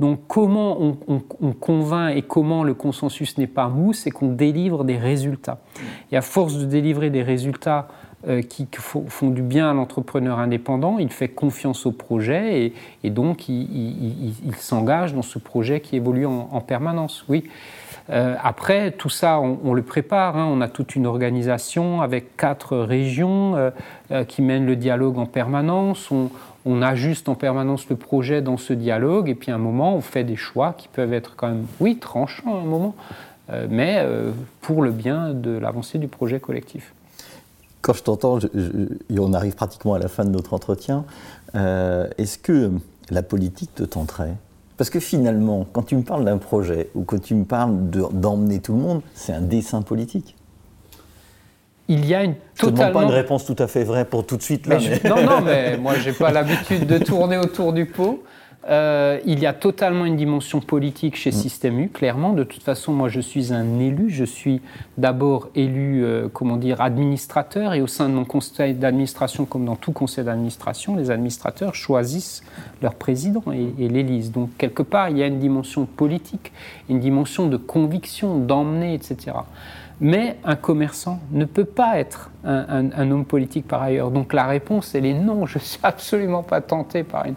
Donc 0.00 0.20
comment 0.26 0.78
on, 0.80 1.52
convainc 1.52 2.16
et 2.16 2.22
comment 2.22 2.64
le 2.64 2.72
consensus 2.72 3.36
n'est 3.36 3.46
pas 3.46 3.68
mou, 3.68 3.92
c'est 3.92 4.10
qu'on 4.10 4.32
délivre 4.32 4.84
des 4.84 4.96
résultats. 4.96 5.58
Et 6.12 6.16
à 6.16 6.22
force 6.22 6.56
de 6.56 6.64
délivrer 6.64 7.10
des 7.10 7.22
résultats 7.22 7.88
qui 8.48 8.66
font 8.72 9.30
du 9.30 9.42
bien 9.42 9.70
à 9.70 9.74
l'entrepreneur 9.74 10.38
indépendant, 10.38 10.98
il 10.98 11.10
fait 11.10 11.28
confiance 11.28 11.86
au 11.86 11.92
projet 11.92 12.72
et, 13.04 13.10
donc 13.10 13.48
il, 13.48 14.32
s'engage 14.58 15.14
dans 15.14 15.22
ce 15.22 15.38
projet 15.38 15.80
qui 15.80 15.96
évolue 15.96 16.26
en, 16.26 16.60
permanence. 16.60 17.24
Oui. 17.28 17.44
Euh, 18.10 18.36
après, 18.42 18.92
tout 18.92 19.08
ça, 19.08 19.40
on, 19.40 19.74
le 19.74 19.82
prépare. 19.82 20.36
Hein. 20.36 20.48
On 20.50 20.60
a 20.60 20.68
toute 20.68 20.94
une 20.94 21.06
organisation 21.06 22.02
avec 22.02 22.36
quatre 22.36 22.76
régions 22.76 23.54
euh, 23.56 24.24
qui 24.24 24.42
mènent 24.42 24.66
le 24.66 24.76
dialogue 24.76 25.18
en 25.18 25.26
permanence. 25.26 26.10
On, 26.10 26.30
on 26.66 26.82
ajuste 26.82 27.28
en 27.28 27.36
permanence 27.36 27.88
le 27.88 27.96
projet 27.96 28.42
dans 28.42 28.56
ce 28.56 28.72
dialogue, 28.72 29.28
et 29.28 29.36
puis 29.36 29.52
à 29.52 29.54
un 29.54 29.58
moment, 29.58 29.94
on 29.94 30.00
fait 30.00 30.24
des 30.24 30.36
choix 30.36 30.74
qui 30.76 30.88
peuvent 30.88 31.12
être 31.12 31.36
quand 31.36 31.46
même, 31.46 31.66
oui, 31.78 31.96
tranchants 31.96 32.56
à 32.56 32.60
un 32.60 32.64
moment, 32.64 32.96
euh, 33.50 33.68
mais 33.70 33.98
euh, 34.00 34.32
pour 34.60 34.82
le 34.82 34.90
bien 34.90 35.32
de 35.32 35.56
l'avancée 35.56 35.98
du 35.98 36.08
projet 36.08 36.40
collectif. 36.40 36.92
Quand 37.86 37.92
je 37.92 38.02
t'entends, 38.02 38.40
et 38.40 39.20
on 39.20 39.32
arrive 39.32 39.54
pratiquement 39.54 39.94
à 39.94 40.00
la 40.00 40.08
fin 40.08 40.24
de 40.24 40.30
notre 40.30 40.54
entretien, 40.54 41.04
euh, 41.54 42.08
est-ce 42.18 42.36
que 42.36 42.72
la 43.10 43.22
politique 43.22 43.72
te 43.76 43.84
tenterait? 43.84 44.34
Parce 44.76 44.90
que 44.90 44.98
finalement, 44.98 45.64
quand 45.72 45.84
tu 45.84 45.94
me 45.94 46.02
parles 46.02 46.24
d'un 46.24 46.38
projet 46.38 46.90
ou 46.96 47.04
quand 47.04 47.22
tu 47.22 47.36
me 47.36 47.44
parles 47.44 47.88
d'emmener 47.88 48.58
tout 48.58 48.72
le 48.72 48.80
monde, 48.80 49.02
c'est 49.14 49.32
un 49.32 49.40
dessin 49.40 49.82
politique 49.82 50.34
il 51.88 52.04
y 52.04 52.16
a 52.16 52.24
une 52.24 52.34
totalement... 52.58 52.82
Je 52.82 52.88
ne 52.88 52.92
pas 52.92 53.02
une 53.04 53.10
réponse 53.10 53.44
tout 53.44 53.54
à 53.60 53.68
fait 53.68 53.84
vraie 53.84 54.04
pour 54.04 54.26
tout 54.26 54.36
de 54.36 54.42
suite. 54.42 54.66
Là, 54.66 54.78
Non, 55.04 55.22
non, 55.22 55.40
mais 55.40 55.76
moi, 55.80 55.94
je 55.94 56.10
n'ai 56.10 56.16
pas 56.16 56.32
l'habitude 56.32 56.84
de 56.84 56.98
tourner 56.98 57.38
autour 57.38 57.72
du 57.72 57.86
pot. 57.86 58.24
Euh, 58.68 59.20
il 59.24 59.38
y 59.38 59.46
a 59.46 59.52
totalement 59.52 60.04
une 60.04 60.16
dimension 60.16 60.60
politique 60.60 61.16
chez 61.16 61.30
mm. 61.30 61.34
Système 61.34 61.78
U, 61.80 61.88
clairement. 61.88 62.32
De 62.32 62.44
toute 62.44 62.62
façon, 62.62 62.92
moi, 62.92 63.08
je 63.08 63.20
suis 63.20 63.52
un 63.52 63.78
élu. 63.78 64.10
Je 64.10 64.24
suis 64.24 64.60
d'abord 64.98 65.48
élu, 65.54 66.04
euh, 66.04 66.28
comment 66.32 66.56
dire, 66.56 66.80
administrateur. 66.80 67.74
Et 67.74 67.80
au 67.80 67.86
sein 67.86 68.08
de 68.08 68.14
mon 68.14 68.24
conseil 68.24 68.74
d'administration, 68.74 69.44
comme 69.44 69.64
dans 69.64 69.76
tout 69.76 69.92
conseil 69.92 70.24
d'administration, 70.24 70.96
les 70.96 71.10
administrateurs 71.10 71.74
choisissent 71.74 72.42
leur 72.82 72.94
président 72.94 73.44
et, 73.52 73.72
et 73.78 73.88
l'élisent. 73.88 74.32
Donc, 74.32 74.50
quelque 74.58 74.82
part, 74.82 75.10
il 75.10 75.18
y 75.18 75.22
a 75.22 75.26
une 75.26 75.38
dimension 75.38 75.86
politique, 75.86 76.52
une 76.88 77.00
dimension 77.00 77.46
de 77.46 77.56
conviction, 77.56 78.38
d'emmener, 78.38 78.94
etc. 78.94 79.32
Mais 80.00 80.36
un 80.44 80.56
commerçant 80.56 81.20
ne 81.32 81.46
peut 81.46 81.64
pas 81.64 81.98
être 81.98 82.30
un, 82.44 83.10
homme 83.10 83.24
politique 83.24 83.66
par 83.66 83.82
ailleurs. 83.82 84.10
Donc 84.10 84.34
la 84.34 84.46
réponse, 84.46 84.94
elle 84.94 85.06
est 85.06 85.14
non. 85.14 85.46
Je 85.46 85.58
ne 85.58 85.62
suis 85.62 85.78
absolument 85.82 86.42
pas 86.42 86.60
tenté 86.60 87.02
par 87.02 87.24
une 87.24 87.34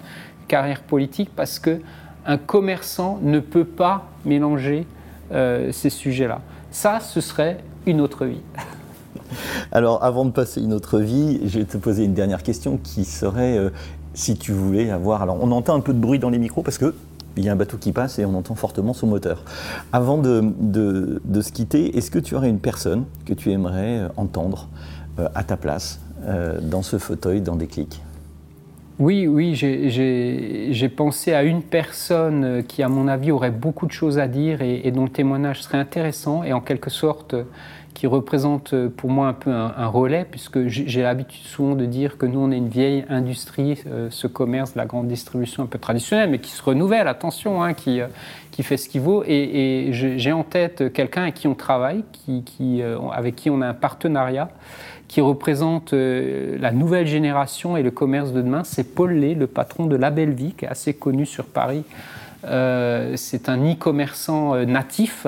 carrière 0.49 0.81
politique 0.81 1.29
parce 1.33 1.59
que 1.59 1.79
un 2.25 2.37
commerçant 2.37 3.19
ne 3.21 3.39
peut 3.39 3.63
pas 3.63 4.09
mélanger 4.25 4.85
euh, 5.31 5.71
ces 5.71 5.89
sujets-là. 5.89 6.41
Ça, 6.71 6.99
ce 6.99 7.21
serait 7.21 7.59
une 7.85 8.01
autre 8.01 8.25
vie. 8.25 8.41
Alors, 9.71 10.03
avant 10.03 10.25
de 10.25 10.31
passer 10.31 10.61
une 10.61 10.73
autre 10.73 10.99
vie, 10.99 11.39
je 11.45 11.59
vais 11.59 11.65
te 11.65 11.77
poser 11.77 12.03
une 12.03 12.13
dernière 12.13 12.43
question 12.43 12.77
qui 12.83 13.05
serait 13.05 13.57
euh, 13.57 13.69
si 14.13 14.35
tu 14.35 14.51
voulais 14.51 14.89
avoir. 14.89 15.21
Alors, 15.21 15.37
on 15.41 15.51
entend 15.51 15.75
un 15.75 15.79
peu 15.79 15.93
de 15.93 15.99
bruit 15.99 16.19
dans 16.19 16.29
les 16.29 16.39
micros 16.39 16.61
parce 16.61 16.77
que 16.77 16.93
il 17.37 17.45
y 17.45 17.49
a 17.49 17.53
un 17.53 17.55
bateau 17.55 17.77
qui 17.77 17.93
passe 17.93 18.19
et 18.19 18.25
on 18.25 18.35
entend 18.35 18.55
fortement 18.55 18.93
son 18.93 19.07
moteur. 19.07 19.43
Avant 19.93 20.17
de, 20.17 20.51
se 21.41 21.51
quitter, 21.51 21.95
est-ce 21.97 22.11
que 22.11 22.19
tu 22.19 22.35
aurais 22.35 22.49
une 22.49 22.59
personne 22.59 23.05
que 23.25 23.33
tu 23.33 23.51
aimerais 23.51 23.99
euh, 23.99 24.09
entendre 24.17 24.67
à 25.35 25.43
ta 25.43 25.57
place 25.57 25.99
dans 26.61 26.81
ce 26.81 26.97
fauteuil, 26.97 27.41
dans 27.41 27.57
des 27.57 27.67
clics? 27.67 28.01
Oui, 28.99 29.27
oui, 29.27 29.55
j'ai 29.55 30.89
pensé 30.89 31.33
à 31.33 31.43
une 31.43 31.63
personne 31.63 32.63
qui, 32.67 32.83
à 32.83 32.89
mon 32.89 33.07
avis, 33.07 33.31
aurait 33.31 33.51
beaucoup 33.51 33.85
de 33.85 33.91
choses 33.91 34.19
à 34.19 34.27
dire 34.27 34.61
et, 34.61 34.81
et 34.83 34.91
dont 34.91 35.03
le 35.03 35.09
témoignage 35.09 35.63
serait 35.63 35.77
intéressant 35.77 36.43
et 36.43 36.53
en 36.53 36.61
quelque 36.61 36.89
sorte 36.89 37.35
qui 37.99 38.07
représente 38.07 38.73
euh, 38.73 38.87
pour 38.87 39.09
moi 39.09 39.27
un 39.27 39.33
peu 39.33 39.51
un, 39.51 39.87
relais, 39.87 40.25
puisque 40.29 40.67
j'ai 40.67 41.01
l'habitude 41.01 41.45
souvent 41.45 41.75
de 41.75 41.85
dire 41.85 42.17
que 42.17 42.25
nous, 42.25 42.39
on 42.39 42.49
est 42.49 42.57
une 42.57 42.69
vieille 42.69 43.03
industrie, 43.09 43.83
euh, 43.87 44.07
ce 44.09 44.25
commerce 44.25 44.75
la 44.75 44.85
grande 44.85 45.09
distribution 45.09 45.63
un 45.63 45.65
peu 45.65 45.79
traditionnel, 45.79 46.29
mais 46.29 46.39
qui 46.39 46.51
se 46.51 46.63
renouvelle, 46.63 47.09
attention, 47.09 47.61
hein, 47.61 47.73
qui, 47.73 47.99
euh, 47.99 48.07
qui 48.51 48.63
fait 48.63 48.77
ce 48.77 48.87
qu'il 48.87 49.01
vaut. 49.01 49.25
Et, 49.27 49.89
j'ai 49.91 50.31
en 50.31 50.43
tête 50.43 50.93
quelqu'un 50.93 51.23
avec 51.23 51.33
qui 51.33 51.47
on 51.47 51.55
travaille, 51.55 52.05
qui, 52.13 52.43
qui, 52.43 52.81
avec 53.11 53.35
qui 53.35 53.49
on 53.49 53.59
a 53.61 53.67
un 53.67 53.73
partenariat, 53.73 54.49
qui 55.09 55.19
représente 55.19 55.91
la 55.91 56.71
nouvelle 56.71 57.07
génération 57.07 57.75
et 57.75 57.83
le 57.83 57.91
commerce 57.91 58.31
de 58.31 58.41
demain. 58.41 58.63
C'est 58.63 58.95
Paul 58.95 59.11
Lé, 59.11 59.35
le 59.35 59.47
patron 59.47 59.87
de 59.87 59.97
La 59.97 60.11
Belle 60.11 60.33
Vie, 60.33 60.53
qui 60.53 60.63
est 60.63 60.69
assez 60.69 60.93
connu 60.93 61.25
sur 61.25 61.45
Paris. 61.45 61.83
C'est 62.43 63.49
un 63.49 63.57
e-commerçant 63.57 64.55
natif 64.65 65.27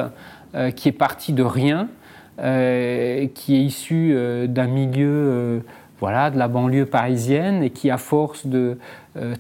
qui 0.76 0.88
est 0.88 0.94
parti 0.94 1.34
de 1.34 1.44
rien 1.44 1.89
euh, 2.39 3.28
qui 3.36 3.56
est 3.56 3.62
issu 3.62 4.13
euh, 4.13 4.48
d'un 4.48 4.65
milieu 4.65 5.10
euh, 5.10 5.60
voilà, 6.00 6.32
de 6.32 6.39
la 6.39 6.48
banlieue 6.48 6.88
parisienne 6.88 7.62
et 7.62 7.70
qui, 7.70 7.91
à 7.91 7.98
force 7.98 8.48
de 8.48 8.80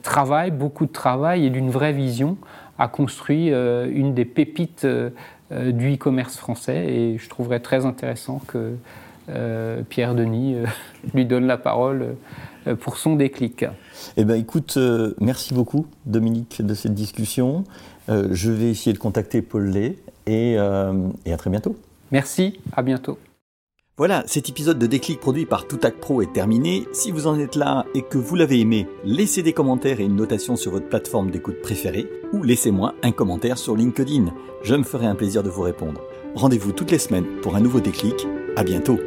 travail, 0.03 0.51
beaucoup 0.51 0.85
de 0.85 0.91
travail 0.91 1.45
et 1.45 1.49
d'une 1.49 1.71
vraie 1.71 1.93
vision, 1.93 2.37
a 2.77 2.87
construit 2.87 3.47
une 3.47 4.13
des 4.13 4.25
pépites 4.25 4.85
du 5.49 5.93
e-commerce 5.95 6.37
français. 6.37 6.85
Et 6.87 7.17
je 7.17 7.29
trouverais 7.29 7.61
très 7.61 7.87
intéressant 7.87 8.39
que 8.45 8.75
Pierre 9.89 10.15
Denis 10.15 10.55
lui 11.13 11.25
donne 11.25 11.47
la 11.47 11.57
parole 11.57 12.15
pour 12.81 12.97
son 12.97 13.15
déclic. 13.15 13.65
Eh 14.17 14.25
bien, 14.25 14.35
écoute, 14.35 14.77
merci 15.19 15.53
beaucoup, 15.53 15.87
Dominique, 16.05 16.61
de 16.65 16.73
cette 16.73 16.93
discussion. 16.93 17.63
je 18.07 18.51
vais 18.51 18.69
essayer 18.69 18.93
de 18.93 18.99
contacter 18.99 19.41
Paul 19.41 19.67
Lay 19.67 19.97
et, 20.27 20.53
et 20.53 21.33
à 21.33 21.37
très 21.37 21.49
bientôt. 21.49 21.75
Merci, 22.11 22.59
à 22.73 22.81
bientôt. 22.81 23.17
Voilà, 24.01 24.23
cet 24.25 24.49
épisode 24.49 24.79
de 24.79 24.87
Déclic 24.87 25.19
produit 25.19 25.45
par 25.45 25.67
Toutac 25.67 25.97
Pro 25.97 26.23
est 26.23 26.33
terminé. 26.33 26.87
Si 26.91 27.11
vous 27.11 27.27
en 27.27 27.37
êtes 27.37 27.55
là 27.55 27.85
et 27.93 28.01
que 28.01 28.17
vous 28.17 28.35
l'avez 28.35 28.59
aimé, 28.59 28.87
laissez 29.03 29.43
des 29.43 29.53
commentaires 29.53 29.99
et 29.99 30.05
une 30.05 30.15
notation 30.15 30.55
sur 30.55 30.71
votre 30.71 30.89
plateforme 30.89 31.29
d'écoute 31.29 31.61
préférée 31.61 32.07
ou 32.33 32.41
laissez-moi 32.41 32.95
un 33.03 33.11
commentaire 33.11 33.59
sur 33.59 33.75
LinkedIn. 33.75 34.33
Je 34.63 34.75
me 34.75 34.83
ferai 34.83 35.05
un 35.05 35.13
plaisir 35.15 35.43
de 35.43 35.49
vous 35.49 35.61
répondre. 35.61 36.01
Rendez-vous 36.33 36.71
toutes 36.71 36.89
les 36.89 36.97
semaines 36.97 37.27
pour 37.43 37.55
un 37.55 37.59
nouveau 37.61 37.79
déclic. 37.79 38.25
À 38.55 38.63
bientôt. 38.63 38.97